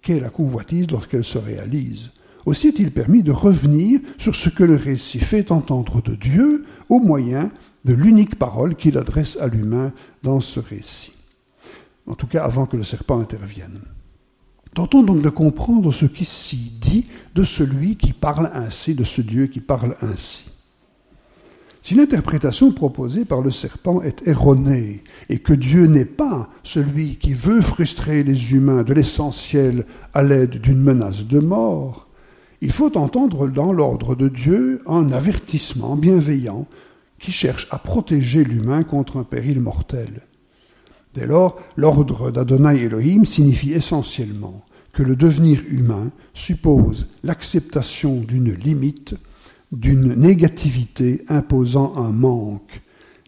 [0.02, 2.12] qu'est la convoitise lorsqu'elle se réalise.
[2.46, 7.00] Aussi est-il permis de revenir sur ce que le récit fait entendre de Dieu au
[7.00, 7.50] moyen
[7.84, 9.92] de l'unique parole qu'il adresse à l'humain
[10.22, 11.12] dans ce récit.
[12.06, 13.80] En tout cas, avant que le serpent intervienne.
[14.74, 19.20] Tentons donc de comprendre ce qui s'y dit de celui qui parle ainsi, de ce
[19.20, 20.49] Dieu qui parle ainsi.
[21.82, 27.32] Si l'interprétation proposée par le serpent est erronée et que Dieu n'est pas celui qui
[27.32, 32.08] veut frustrer les humains de l'essentiel à l'aide d'une menace de mort,
[32.60, 36.66] il faut entendre dans l'ordre de Dieu un avertissement bienveillant
[37.18, 40.26] qui cherche à protéger l'humain contre un péril mortel.
[41.14, 49.14] Dès lors, l'ordre d'Adonai Elohim signifie essentiellement que le devenir humain suppose l'acceptation d'une limite
[49.72, 52.82] d'une négativité imposant un manque.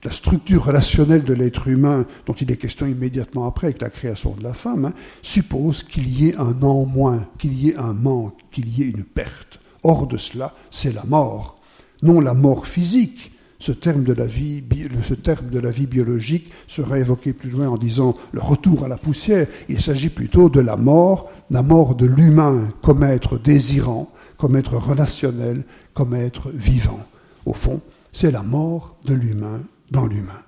[0.04, 4.34] La structure relationnelle de l'être humain, dont il est question immédiatement après avec la création
[4.34, 7.92] de la femme, hein, suppose qu'il y ait un en moins, qu'il y ait un
[7.92, 9.60] manque, qu'il y ait une perte.
[9.84, 11.60] Hors de cela, c'est la mort.
[12.02, 14.64] Non la mort physique, ce terme, de la vie,
[15.04, 18.88] ce terme de la vie biologique sera évoqué plus loin en disant le retour à
[18.88, 19.46] la poussière.
[19.68, 24.10] Il s'agit plutôt de la mort, la mort de l'humain comme être désirant,
[24.42, 25.62] comme être relationnel,
[25.94, 26.98] comme être vivant.
[27.46, 27.80] Au fond,
[28.10, 29.60] c'est la mort de l'humain
[29.92, 30.42] dans l'humain.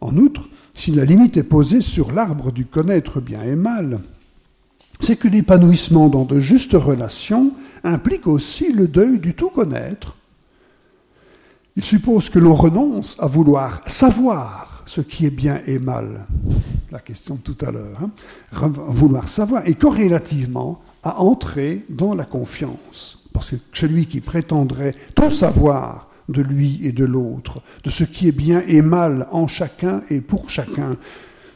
[0.00, 3.98] En outre, si la limite est posée sur l'arbre du connaître bien et mal,
[5.00, 10.14] c'est que l'épanouissement dans de justes relations implique aussi le deuil du tout connaître.
[11.74, 16.24] Il suppose que l'on renonce à vouloir savoir ce qui est bien et mal.
[16.96, 17.98] La question tout à l'heure.
[18.00, 18.10] Hein.
[18.72, 23.22] Vouloir savoir et corrélativement à entrer dans la confiance.
[23.34, 28.28] Parce que celui qui prétendrait tout savoir de lui et de l'autre, de ce qui
[28.28, 30.96] est bien et mal en chacun et pour chacun,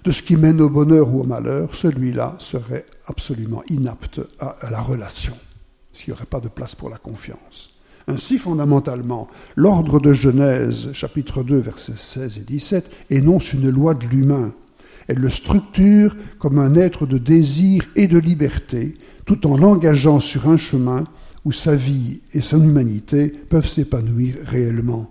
[0.05, 4.83] de ce qui mène au bonheur ou au malheur, celui-là serait absolument inapte à la
[4.83, 5.39] relation,
[5.95, 7.71] s'il n'y aurait pas de place pour la confiance.
[8.09, 9.27] Ainsi, fondamentalement,
[9.57, 14.53] l'ordre de Genèse, chapitre 2, versets 16 et 17, énonce une loi de l'humain.
[15.11, 18.95] Elle le structure comme un être de désir et de liberté,
[19.25, 21.03] tout en l'engageant sur un chemin
[21.45, 25.09] où sa vie et son humanité peuvent s'épanouir réellement.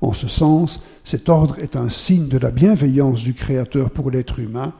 [0.00, 4.40] En ce sens, cet ordre est un signe de la bienveillance du Créateur pour l'être
[4.40, 4.72] humain,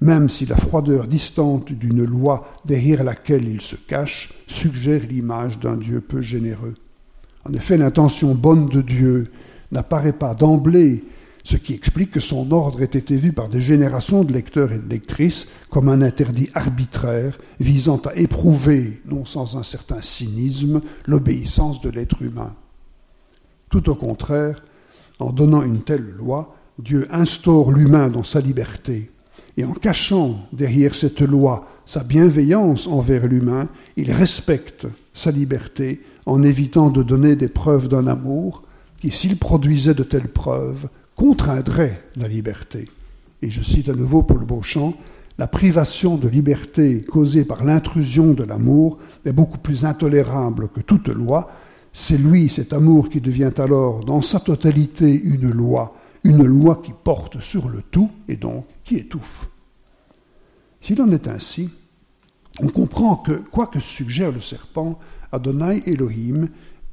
[0.00, 5.76] même si la froideur distante d'une loi derrière laquelle il se cache suggère l'image d'un
[5.76, 6.72] Dieu peu généreux.
[7.46, 9.30] En effet, l'intention bonne de Dieu
[9.70, 11.04] n'apparaît pas d'emblée,
[11.44, 14.78] ce qui explique que son ordre ait été vu par des générations de lecteurs et
[14.78, 21.82] de lectrices comme un interdit arbitraire visant à éprouver, non sans un certain cynisme, l'obéissance
[21.82, 22.54] de l'être humain.
[23.68, 24.64] Tout au contraire,
[25.18, 29.10] en donnant une telle loi, Dieu instaure l'humain dans sa liberté,
[29.56, 36.42] et en cachant derrière cette loi sa bienveillance envers l'humain, il respecte sa liberté en
[36.42, 38.62] évitant de donner des preuves d'un amour
[38.98, 42.88] qui, s'il produisait de telles preuves, contraindrait la liberté.
[43.42, 44.94] Et je cite à nouveau Paul Beauchamp,
[45.36, 51.08] la privation de liberté causée par l'intrusion de l'amour est beaucoup plus intolérable que toute
[51.08, 51.48] loi.
[51.92, 56.92] C'est lui, cet amour, qui devient alors dans sa totalité une loi, une loi qui
[56.92, 59.48] porte sur le tout et donc qui étouffe.
[60.80, 61.70] S'il en est ainsi,
[62.60, 64.98] on comprend que, quoi que suggère le serpent,
[65.32, 66.48] Adonai Elohim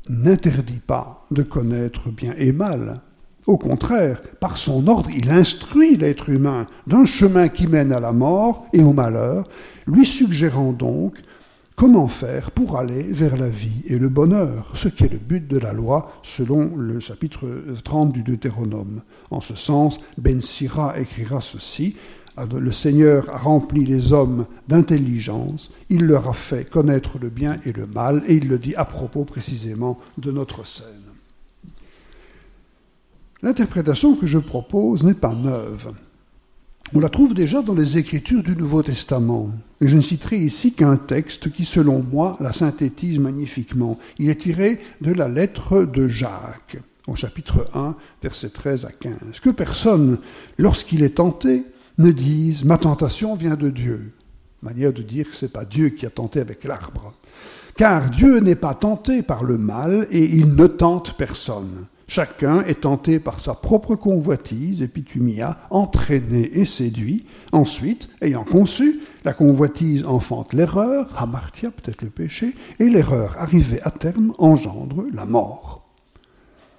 [0.10, 3.02] n'interdit pas de connaître bien et mal.
[3.48, 8.12] Au contraire, par son ordre, il instruit l'être humain d'un chemin qui mène à la
[8.12, 9.48] mort et au malheur,
[9.88, 11.18] lui suggérant donc
[11.76, 15.48] comment faire pour aller vers la vie et le bonheur, ce qui est le but
[15.48, 17.48] de la loi selon le chapitre
[17.84, 19.02] 30 du Deutéronome.
[19.32, 21.96] En ce sens, Ben Sira écrira ceci
[22.54, 27.72] le Seigneur a rempli les hommes d'intelligence, il leur a fait connaître le bien et
[27.72, 31.01] le mal, et il le dit à propos précisément de notre scène.
[33.44, 35.92] L'interprétation que je propose n'est pas neuve.
[36.94, 39.50] On la trouve déjà dans les Écritures du Nouveau Testament.
[39.80, 43.98] Et je ne citerai ici qu'un texte qui, selon moi, la synthétise magnifiquement.
[44.20, 46.78] Il est tiré de la lettre de Jacques,
[47.08, 49.40] au chapitre 1, versets 13 à 15.
[49.42, 50.20] Que personne,
[50.60, 51.66] lorsqu'il est tenté,
[51.98, 54.12] ne disent Ma tentation vient de Dieu.
[54.62, 57.14] Manière de dire que ce n'est pas Dieu qui a tenté avec l'arbre.
[57.76, 61.88] Car Dieu n'est pas tenté par le mal et il ne tente personne.
[62.14, 67.26] Chacun est tenté par sa propre convoitise, épitumia, entraîné et séduit.
[67.54, 73.92] Ensuite, ayant conçu, la convoitise enfante l'erreur, hamartia, peut-être le péché, et l'erreur arrivée à
[73.92, 75.88] terme engendre la mort.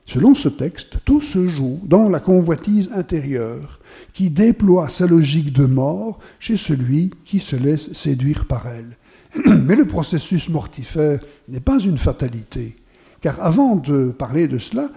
[0.05, 3.81] Selon ce texte, tout se joue dans la convoitise intérieure
[4.13, 8.99] qui déploie sa logique de mort chez celui qui se laisse séduire par elle.
[9.65, 12.77] Mais le processus mortifère n'est pas une fatalité,
[13.23, 14.91] car avant de parler de cela,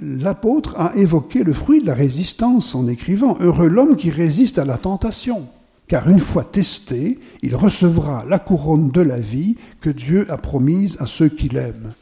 [0.00, 4.64] l'apôtre a évoqué le fruit de la résistance en écrivant Heureux l'homme qui résiste à
[4.64, 5.48] la tentation,
[5.88, 10.96] car une fois testé, il recevra la couronne de la vie que Dieu a promise
[11.00, 11.92] à ceux qui l'aiment.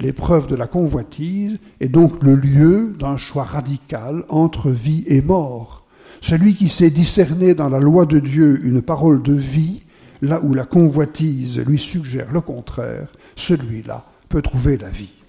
[0.00, 5.86] L'épreuve de la convoitise est donc le lieu d'un choix radical entre vie et mort.
[6.20, 9.84] Celui qui sait discerner dans la loi de Dieu une parole de vie,
[10.20, 15.21] là où la convoitise lui suggère le contraire, celui-là peut trouver la vie.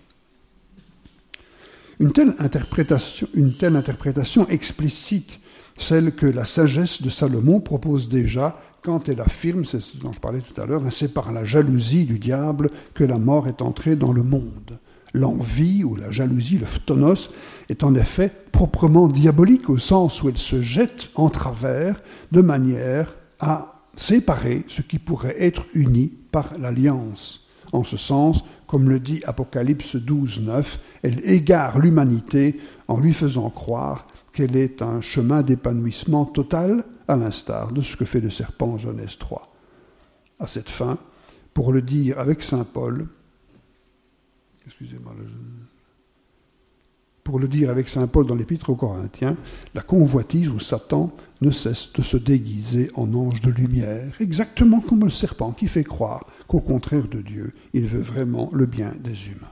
[1.99, 5.39] Une telle interprétation, explicite
[5.77, 10.19] celle que la sagesse de Salomon propose déjà quand elle affirme, c'est ce dont je
[10.19, 13.61] parlais tout à l'heure, hein, c'est par la jalousie du diable que la mort est
[13.61, 14.79] entrée dans le monde.
[15.13, 17.31] L'envie ou la jalousie, le phtonos,
[17.69, 23.13] est en effet proprement diabolique au sens où elle se jette en travers de manière
[23.39, 27.41] à séparer ce qui pourrait être uni par l'alliance.
[27.71, 28.43] En ce sens,
[28.73, 34.81] comme le dit Apocalypse 12, 9, elle égare l'humanité en lui faisant croire qu'elle est
[34.81, 39.53] un chemin d'épanouissement total, à l'instar de ce que fait le serpent en Genèse 3.
[40.39, 40.97] À cette fin,
[41.53, 43.05] pour le dire avec saint Paul,
[44.65, 45.13] excusez-moi,
[47.23, 49.37] pour le dire avec saint Paul dans l'Épître aux Corinthiens,
[49.73, 51.11] la convoitise ou Satan
[51.41, 55.83] ne cesse de se déguiser en ange de lumière, exactement comme le serpent qui fait
[55.83, 59.47] croire qu'au contraire de Dieu, il veut vraiment le bien des humains.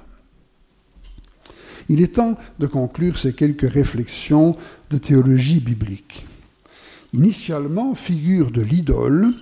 [1.90, 4.56] il est temps de conclure ces quelques réflexions
[4.90, 6.26] de théologie biblique.
[7.14, 9.34] Initialement, figure de l'idole,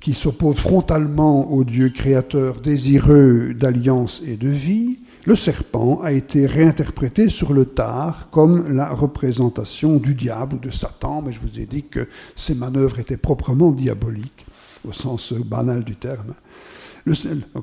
[0.00, 6.46] qui s'oppose frontalement au Dieu créateur désireux d'alliance et de vie, le serpent a été
[6.46, 11.60] réinterprété sur le tard comme la représentation du diable ou de Satan, mais je vous
[11.60, 14.46] ai dit que ces manœuvres étaient proprement diaboliques,
[14.88, 16.34] au sens banal du terme.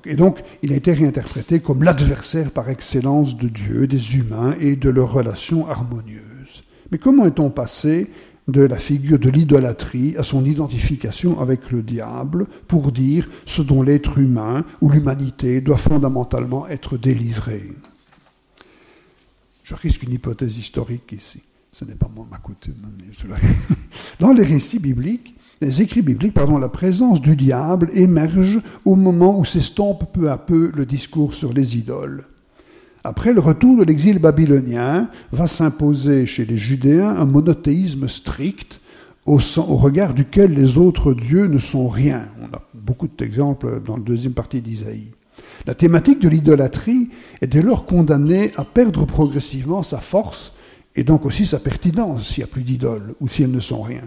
[0.05, 4.75] et donc, il a été réinterprété comme l'adversaire par excellence de Dieu, des humains et
[4.75, 6.63] de leurs relations harmonieuses.
[6.91, 8.09] Mais comment est-on passé
[8.47, 13.81] de la figure de l'idolâtrie à son identification avec le diable pour dire ce dont
[13.81, 17.71] l'être humain ou l'humanité doit fondamentalement être délivré.
[19.63, 21.41] Je risque une hypothèse historique ici.
[21.73, 22.75] Ce n'est pas moi ma coutume.
[24.19, 29.37] Dans les récits bibliques, les écrits bibliques, pardon, la présence du diable émerge au moment
[29.37, 32.23] où s'estompe peu à peu le discours sur les idoles.
[33.09, 38.81] Après le retour de l'exil babylonien, va s'imposer chez les Judéens un monothéisme strict
[39.25, 39.37] au,
[39.77, 42.27] regard duquel les autres dieux ne sont rien.
[42.41, 45.13] On a beaucoup d'exemples dans la deuxième partie d'Isaïe.
[45.65, 50.51] La thématique de l'idolâtrie est dès lors condamnée à perdre progressivement sa force
[50.93, 53.83] et donc aussi sa pertinence s'il n'y a plus d'idoles ou si elles ne sont
[53.83, 54.01] rien.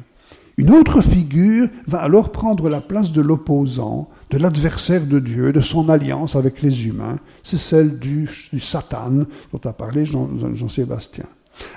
[0.60, 5.62] Une autre figure va alors prendre la place de l'opposant, de l'adversaire de Dieu, de
[5.62, 7.16] son alliance avec les humains.
[7.42, 11.24] C'est celle du, Satan dont a parlé Jean-Sébastien.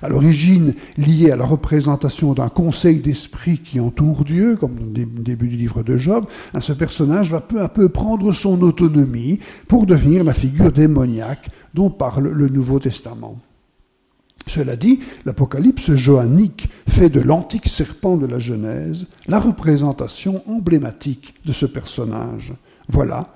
[0.02, 5.48] à l'origine liée à la représentation d'un conseil d'esprit qui entoure Dieu, comme au début
[5.48, 9.86] du livre de Job, hein, ce personnage va peu à peu prendre son autonomie pour
[9.86, 13.38] devenir la figure démoniaque dont parle le Nouveau Testament.
[14.48, 21.54] Cela dit, l'Apocalypse johannique fait de l'antique serpent de la Genèse la représentation emblématique de
[21.54, 22.54] ce personnage.
[22.88, 23.34] Voilà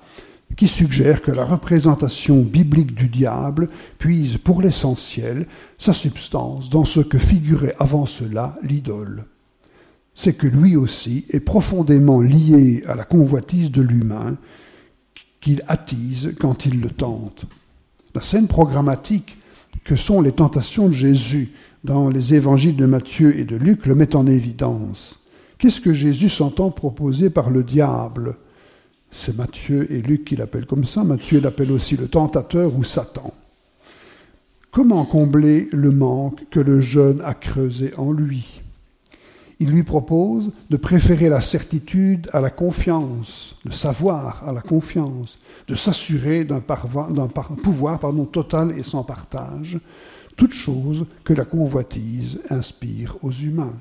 [0.56, 5.46] qui suggère que la représentation biblique du diable puise pour l'essentiel
[5.78, 9.24] sa substance dans ce que figurait avant cela l'idole.
[10.14, 14.36] C'est que lui aussi est profondément lié à la convoitise de l'humain
[15.40, 17.46] qu'il attise quand il le tente.
[18.14, 19.37] La scène programmatique
[19.88, 23.94] que sont les tentations de Jésus dans les évangiles de Matthieu et de Luc le
[23.94, 25.18] mettent en évidence.
[25.56, 28.36] Qu'est-ce que Jésus s'entend proposer par le diable?
[29.10, 31.04] C'est Matthieu et Luc qui l'appellent comme ça.
[31.04, 33.32] Matthieu l'appelle aussi le tentateur ou Satan.
[34.70, 38.60] Comment combler le manque que le jeune a creusé en lui?
[39.60, 45.38] Il lui propose de préférer la certitude à la confiance, le savoir à la confiance,
[45.66, 46.60] de s'assurer d'un
[47.56, 49.78] pouvoir total et sans partage,
[50.36, 53.74] toute chose que la convoitise inspire aux humains.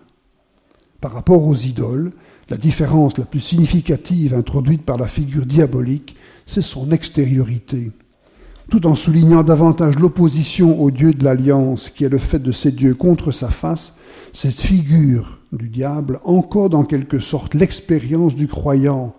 [0.99, 2.11] Par rapport aux idoles,
[2.49, 6.15] la différence la plus significative introduite par la figure diabolique,
[6.47, 7.91] c'est son extériorité
[8.69, 12.71] tout en soulignant davantage l'opposition au Dieu de l'Alliance, qui est le fait de ces
[12.71, 13.93] dieux contre sa face,
[14.33, 19.13] cette figure du diable encode en quelque sorte l'expérience du croyant,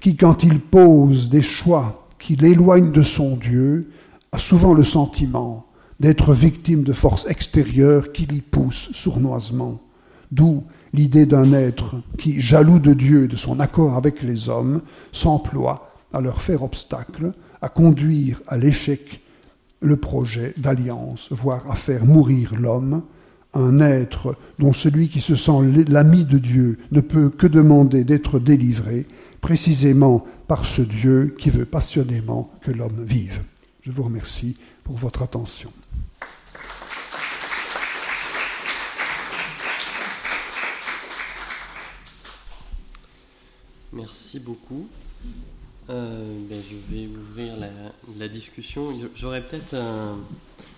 [0.00, 3.90] qui, quand il pose des choix qui l'éloignent de son Dieu,
[4.30, 5.66] a souvent le sentiment
[5.98, 9.80] d'être victime de forces extérieures qui l'y poussent sournoisement.
[10.30, 14.80] D'où l'idée d'un être qui, jaloux de Dieu et de son accord avec les hommes,
[15.10, 17.32] s'emploie à leur faire obstacle,
[17.62, 19.22] à conduire à l'échec
[19.80, 23.02] le projet d'alliance, voire à faire mourir l'homme,
[23.54, 28.38] un être dont celui qui se sent l'ami de Dieu ne peut que demander d'être
[28.38, 29.06] délivré,
[29.40, 33.42] précisément par ce Dieu qui veut passionnément que l'homme vive.
[33.82, 35.72] Je vous remercie pour votre attention.
[43.92, 44.88] Merci beaucoup.
[45.92, 47.54] Euh, ben, je vais ouvrir
[48.18, 48.92] la, discussion.
[49.14, 49.76] J'aurais peut-être,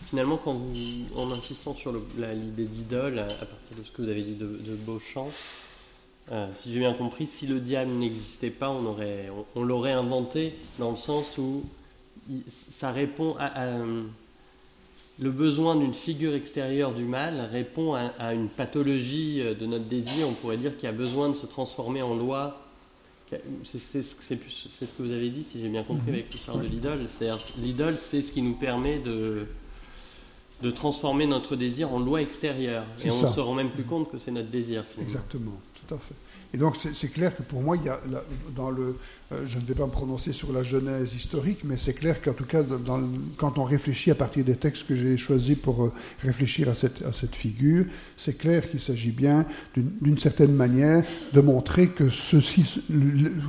[0.07, 4.75] finalement, en insistant sur l'idée d'idole, à, partir de ce que vous avez dit de,
[4.85, 5.31] Beauchamp,
[6.33, 10.55] euh, si j'ai bien compris, si le diable n'existait pas, on, aurait, on, l'aurait inventé
[10.79, 11.63] dans le sens où
[12.49, 13.69] ça répond à,
[15.21, 20.27] le besoin d'une figure extérieure du mal répond à, à, une pathologie de notre désir.
[20.27, 22.64] On pourrait dire qu'il a besoin de se transformer en loi
[23.65, 26.15] c'est ce que vous avez dit, si j'ai bien compris, mhm.
[26.15, 27.01] avec l'histoire de l'idole.
[27.59, 29.47] l'idole, c'est ce qui nous permet de,
[30.75, 32.85] transformer notre désir en loi extérieure.
[33.05, 34.85] Et on ne se rend même plus compte que c'est notre désir.
[35.01, 36.15] Exactement, tout à fait.
[36.55, 38.01] Et donc c'est clair que pour moi, il y a
[38.55, 38.97] dans le,
[39.31, 42.45] je ne vais pas me prononcer sur la genèse historique, mais c'est clair qu'en tout
[42.45, 43.01] cas, dans,
[43.37, 47.03] quand on réfléchit à partir des textes que j'ai choisis pour euh, réfléchir à cette,
[47.03, 52.83] à cette figure, c'est clair qu'il s'agit bien d'une certaine manière de montrer que ceci,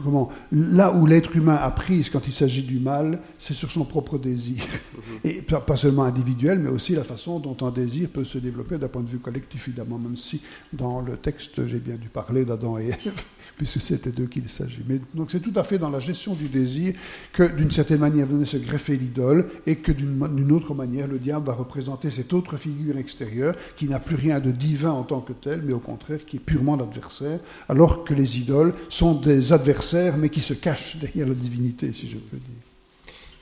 [0.03, 3.85] comment, là où l'être humain a prise quand il s'agit du mal, c'est sur son
[3.85, 4.63] propre désir.
[4.63, 5.27] Mm-hmm.
[5.29, 8.87] Et pas seulement individuel, mais aussi la façon dont un désir peut se développer d'un
[8.87, 10.41] point de vue collectif, évidemment, même si
[10.73, 12.91] dans le texte j'ai bien dû parler d'Adam et
[13.57, 14.83] puisque c'était d'eux qu'il s'agit.
[14.87, 16.93] Mais donc c'est tout à fait dans la gestion du désir
[17.33, 21.47] que d'une certaine manière venait se greffer l'idole et que d'une autre manière le diable
[21.47, 25.33] va représenter cette autre figure extérieure qui n'a plus rien de divin en tant que
[25.33, 30.17] tel, mais au contraire qui est purement l'adversaire, alors que les idoles sont des adversaires
[30.17, 32.63] mais qui se cachent derrière la divinité, si je peux dire.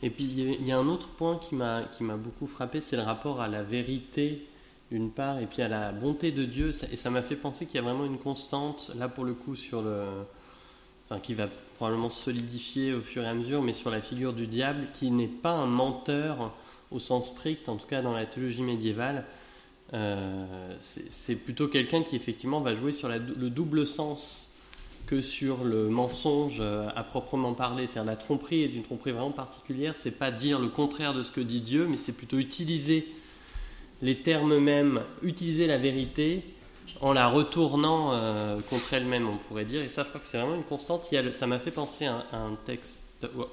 [0.01, 3.39] Et puis il y a un autre point qui m'a beaucoup frappé, c'est le rapport
[3.41, 4.47] à la vérité
[4.93, 6.71] d'une part, et puis à la bonté de Dieu.
[6.91, 9.55] Et ça m'a fait penser qu'il y a vraiment une constante, là pour le coup,
[9.55, 10.05] sur le.
[11.21, 14.87] Qui va probablement solidifier au fur et à mesure, mais sur la figure du diable,
[14.93, 16.53] qui n'est pas un menteur
[16.91, 19.25] au sens strict, en tout cas dans la théologie médiévale.
[19.93, 24.49] Euh, c'est plutôt quelqu'un qui effectivement va jouer sur le double sens
[25.05, 27.87] que sur le mensonge euh, à proprement parler.
[27.87, 29.95] C'est-à-dire la tromperie est une tromperie vraiment particulière.
[29.95, 33.07] C'est pas dire le contraire de ce que dit Dieu, mais c'est plutôt utiliser
[34.01, 36.43] les termes mêmes, utiliser la vérité
[37.01, 39.81] en la retournant euh, contre elle-même, on pourrait dire.
[39.81, 41.07] Et ça, je crois que c'est vraiment une constante.
[41.31, 42.09] ça m'a fait penser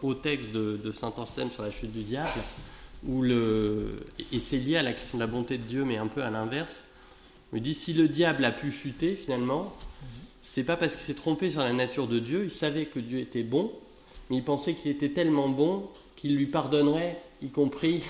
[0.03, 2.41] au texte de, Saint Anselme sur la chute du diable,
[3.07, 6.09] où le, et c'est lié à la question de la bonté de Dieu, mais un
[6.09, 6.87] peu à l'inverse.
[7.53, 9.75] Il dit si le diable a pu chuter, finalement,
[10.41, 12.45] c'est pas parce qu'il s'est trompé sur la nature de Dieu.
[12.45, 13.73] Il savait que Dieu était bon,
[14.29, 18.05] mais il pensait qu'il était tellement bon qu'il lui pardonnerait, y compris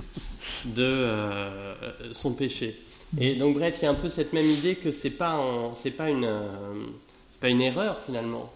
[0.64, 2.80] de euh, son péché.
[3.18, 5.90] Et donc bref, il y a un peu cette même idée que c'est pas c'est
[5.90, 6.86] pas une euh,
[7.32, 8.52] c'est pas une erreur finalement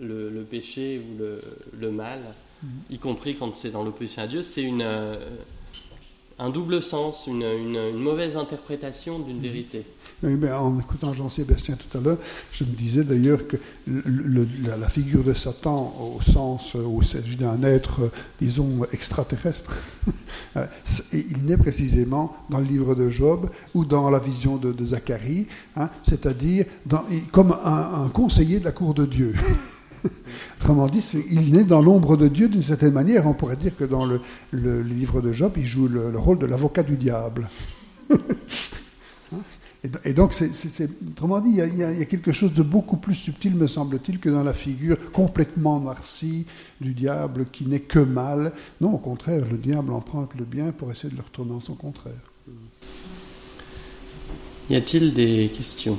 [0.00, 1.40] le, péché ou le,
[1.78, 2.20] le mal,
[2.64, 2.94] mm-hmm.
[2.94, 5.16] y compris quand c'est dans l'opposition à Dieu, c'est une euh,
[6.38, 9.42] un double sens, une, une, mauvaise interprétation d'une mhm.
[9.42, 9.86] vérité.
[10.22, 12.18] Oui, mais en écoutant Jean-Sébastien tout à l'heure,
[12.50, 13.56] je me disais d'ailleurs que
[13.86, 18.10] le, la, figure de Satan, au sens où il s'agit d'un être,
[18.40, 19.72] disons, extraterrestre,
[20.56, 20.66] euh,
[21.12, 25.88] il naît précisément dans le livre de Job ou dans la vision de, Zacharie, hein,
[26.02, 26.66] c'est-à-dire
[27.30, 29.34] comme un, un conseiller de la cour de Dieu.
[30.60, 33.26] Autrement dit, il naît dans l'ombre de Dieu d'une certaine manière.
[33.26, 34.20] On pourrait dire que dans le,
[34.82, 37.48] livre de Job, il joue le, rôle de l'avocat du diable.
[40.04, 43.66] Et, donc, c'est, autrement dit, il y, a, quelque chose de beaucoup plus subtil, me
[43.66, 46.46] semble-t-il, que dans la figure complètement noircie
[46.80, 48.52] du diable qui n'est que mal.
[48.80, 51.74] Non, au contraire, le diable emprunte le bien pour essayer de le retourner en son
[51.74, 52.14] contraire.
[54.70, 55.98] Y a-t-il des questions?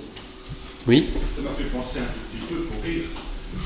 [0.88, 1.10] Oui?
[1.36, 3.03] Ça m'a fait penser un petit peu pour rire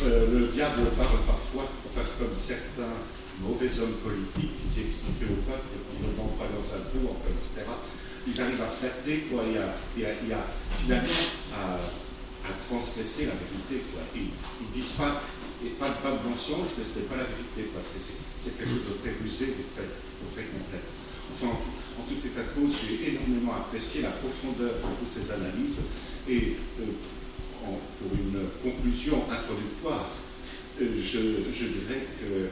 [0.04, 2.96] euh, le diable parle parfois, enfin, comme certains
[3.42, 7.68] mauvais hommes politiques qui expliquaient au peuple qu'ils ne vendent pas leurs impôts, etc.
[8.28, 10.46] Ils arrivent à flatter, quoi, y a,
[10.84, 11.80] finalement à,
[12.68, 13.86] transgresser la vérité.
[13.94, 14.02] Quoi.
[14.16, 15.22] Ils ne disent pas,
[15.64, 17.70] et pas, pas de mensonge, mais ce n'est pas la vérité.
[18.40, 19.88] C'est quelque chose de très rusé, de très,
[20.34, 21.04] très complexe.
[21.34, 25.84] Enfin, en tout, état de cause, j'ai énormément apprécié la profondeur de toutes ces analyses
[26.28, 26.94] et euh,
[27.64, 30.10] pour une conclusion introductoire,
[30.80, 32.50] je, dirais que, euh,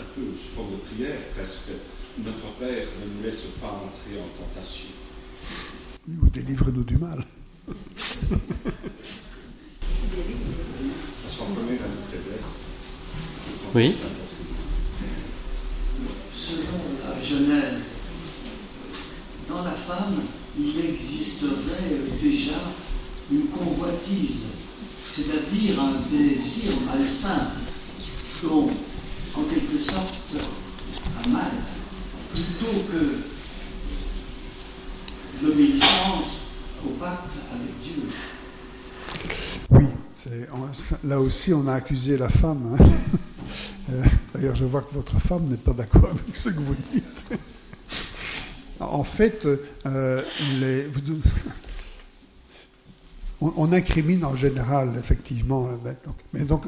[0.00, 1.70] un peu sous forme de prière, presque,
[2.18, 4.88] notre Père ne nous laisse pas entrer en tentation.
[6.08, 7.24] Ou délivre-nous du mal.
[7.66, 8.16] Parce
[11.36, 12.66] qu'on connaît la faiblesse.
[13.74, 13.96] Oui.
[16.34, 17.82] Selon la Genèse,
[19.48, 20.22] dans la femme,
[20.58, 22.60] il existerait déjà
[23.30, 24.42] une convoitise,
[25.14, 27.52] c'est-à-dire un désir malsain,
[28.42, 28.70] donc
[29.36, 30.14] en quelque sorte
[31.24, 31.52] un mal,
[32.32, 33.16] plutôt que
[35.42, 36.46] l'obéissance
[36.86, 38.08] au pacte avec Dieu.
[39.70, 39.86] Oui,
[41.04, 42.76] là aussi on a accusé la femme.
[42.78, 42.84] Hein.
[43.90, 44.04] Euh,
[44.34, 47.24] d'ailleurs, je vois que votre femme n'est pas d'accord avec ce que vous dites.
[48.80, 49.48] En fait,
[49.86, 50.22] euh,
[50.60, 50.82] les,
[53.40, 55.68] on, incrimine en général, effectivement.
[56.32, 56.64] mais donc,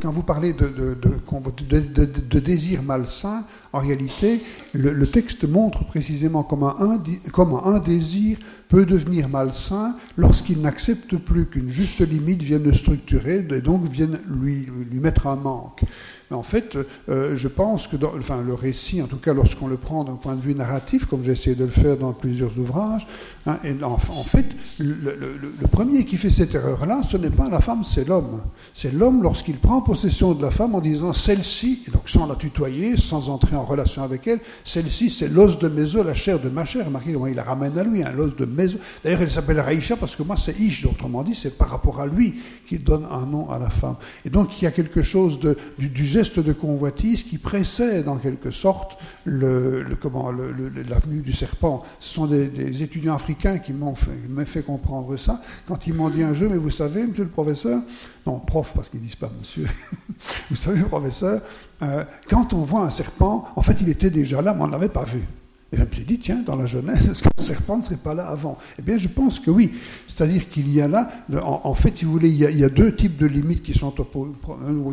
[0.00, 8.38] quand vous parlez de, désir malsain, en réalité, le, texte montre précisément comment un, désir
[8.68, 14.18] peut devenir malsain lorsqu'il n'accepte plus qu'une juste limite vienne le structurer et donc vienne
[14.28, 15.84] lui, lui mettre un manque.
[16.30, 16.76] Mais en fait,
[17.08, 20.16] euh, je pense que dans, enfin, le récit, en tout cas lorsqu'on le prend d'un
[20.16, 23.06] point de vue narratif, comme j'ai essayé de le faire dans plusieurs ouvrages,
[23.48, 24.46] hein, en, fait,
[24.78, 25.16] le,
[25.60, 28.42] le premier qui fait cette erreur-là, ce n'est pas la femme, c'est l'homme.
[28.74, 32.36] C'est l'homme lorsqu'il prend possession de la femme en disant celle-ci, et donc sans la
[32.36, 36.40] tutoyer, sans entrer en relation avec elle, celle-ci c'est l'os de mes os, la chair
[36.40, 36.86] de ma chair.
[36.86, 38.78] Remarquez comment il la ramène à lui, un l'os de mes os.
[39.02, 42.06] D'ailleurs, elle s'appelle Raïcha parce que moi c'est Ish, autrement dit, c'est par rapport à
[42.06, 42.34] lui
[42.66, 43.96] qu'il donne un nom à la femme.
[44.24, 48.50] Et donc il y a quelque chose du, geste de convoitise qui précède en quelque
[48.50, 51.82] sorte le, comment, l'avenue du serpent.
[52.00, 56.34] Ce sont des, étudiants africains qui m'ont fait, comprendre ça quand ils m'ont dit un
[56.34, 57.80] jeu, mais vous savez, monsieur le professeur,
[58.26, 59.66] non, prof, parce qu'ils disent pas monsieur,
[60.50, 61.40] vous savez, professeur,
[61.82, 64.72] euh, quand on voit un serpent, en fait, il était déjà là, mais on ne
[64.72, 65.22] l'avait pas vu.
[65.70, 67.96] Et je me suis dit, tiens, dans la jeunesse, est-ce que le serpent ne serait
[67.96, 68.56] pas là avant?
[68.78, 69.72] Eh bien, je pense que oui.
[70.06, 71.08] C'est-à-dire qu'il y a là,
[71.42, 74.32] en, fait, si vous voulez, il y, a, deux types de limites qui sont opposées.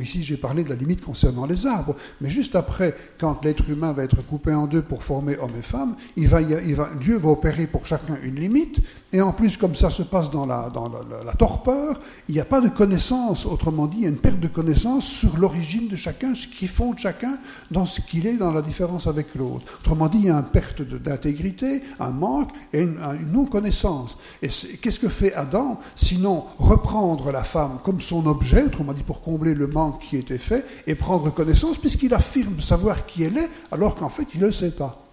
[0.02, 1.96] Ici, j'ai parlé de la limite concernant les arbres.
[2.20, 5.62] Mais juste après, quand l'être humain va être coupé en deux pour former homme et
[5.62, 8.82] femme, Dieu va opérer pour chacun une limite.
[9.14, 12.46] Et en plus, comme ça se passe dans la, dans la, torpeur, il n'y a
[12.46, 13.46] pas de connaissance.
[13.46, 16.68] Autrement dit, il y a une perte de connaissance sur l'origine de chacun, ce qui
[16.68, 17.38] fonde chacun
[17.72, 19.80] dans ce qu'il est dans la différence avec l'autre.
[19.80, 23.00] Autrement dit, il y a un perte d'intégrité, un manque et une,
[23.32, 24.18] non-connaissance.
[24.42, 29.22] Et qu'est-ce que fait Adam Sinon reprendre la femme comme son objet, autrement dit pour
[29.22, 33.50] combler le manque qui était fait, et prendre connaissance puisqu'il affirme savoir qui elle est,
[33.72, 35.05] alors qu'en fait il ne le sait pas.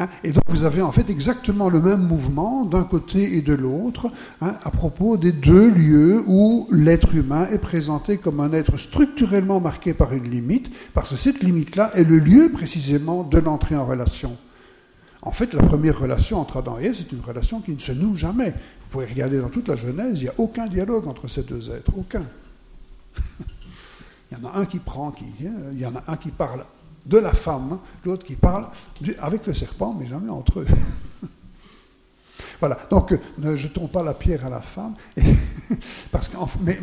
[0.00, 0.08] Hein?
[0.24, 4.10] Et donc vous avez en fait exactement le même mouvement d'un côté et de l'autre
[4.40, 9.60] hein, à propos des deux lieux où l'être humain est présenté comme un être structurellement
[9.60, 13.84] marqué par une limite, parce que cette limite-là est le lieu précisément de l'entrée en
[13.84, 14.38] relation.
[15.22, 17.92] En fait, la première relation entre Adam et Ève, c'est une relation qui ne se
[17.92, 18.52] noue jamais.
[18.52, 21.70] Vous pouvez regarder dans toute la Genèse, il n'y a aucun dialogue entre ces deux
[21.70, 22.24] êtres, aucun.
[24.30, 25.26] il y en a un qui prend, qui,
[25.72, 26.64] il y en a un qui parle
[27.06, 28.66] de la femme, l'autre qui parle
[29.20, 30.66] avec le serpent, mais jamais entre eux.
[32.58, 34.92] Voilà, donc ne jetons pas la pierre à la femme.
[36.12, 36.30] parce
[36.62, 36.78] mais,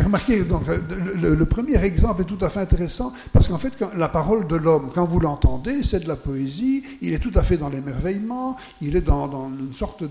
[0.00, 4.46] remarquez, donc, le, premier exemple est tout à fait intéressant, parce qu'en fait, la parole
[4.46, 7.68] de l'homme, quand vous l'entendez, c'est de la poésie, il est tout à fait dans
[7.68, 10.04] l'émerveillement, il est dans, une sorte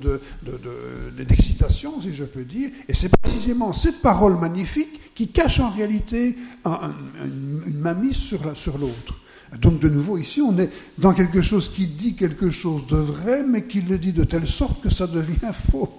[1.17, 5.69] d'excitation, de, si je peux dire, et c'est précisément cette parole magnifique qui cache en
[5.69, 6.35] réalité
[6.65, 9.19] une, mainmise sur l'autre.
[9.57, 13.43] Donc de nouveau, ici, on est dans quelque chose qui dit quelque chose de vrai,
[13.43, 15.89] mais qui le dit de telle sorte que ça devient faux,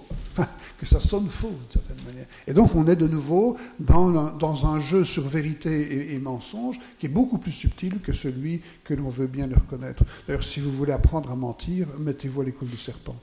[0.77, 2.27] que ça sonne faux d'une certaine manière.
[2.47, 7.09] Et donc on est de nouveau dans un, jeu sur vérité et, mensonge qui est
[7.09, 10.05] beaucoup plus subtil que celui que l'on veut bien le reconnaître.
[10.27, 13.17] D'ailleurs, si vous voulez apprendre à mentir, mettez-vous à l'école du serpent.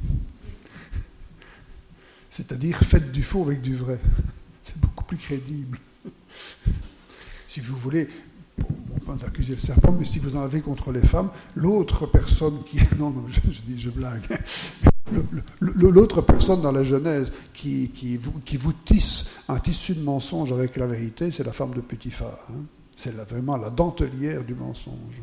[2.30, 4.00] C'est-à-dire, faites du faux avec du vrai.
[4.62, 5.78] C'est beaucoup plus crédible.
[7.48, 8.08] Si vous voulez
[9.06, 12.62] on peut accuser le serpent, mais si vous en avez contre les femmes, l'autre personne
[12.64, 12.78] qui.
[12.98, 14.22] Non, non, je, dis, je blague.
[15.60, 20.52] L'autre personne dans la Genèse qui, qui, vous, qui, vous, tisse un tissu de mensonge
[20.52, 22.38] avec la vérité, c'est la femme de Putiphar.
[22.50, 22.64] Hein.
[22.96, 25.22] C'est vraiment la dentelière du mensonge.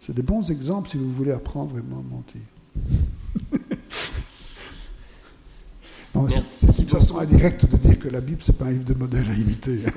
[0.00, 2.40] C'est des bons exemples si vous voulez apprendre vraiment à mentir.
[6.44, 9.28] c'est une façon indirecte de dire que la Bible, c'est pas un livre de modèle
[9.30, 9.80] à imiter.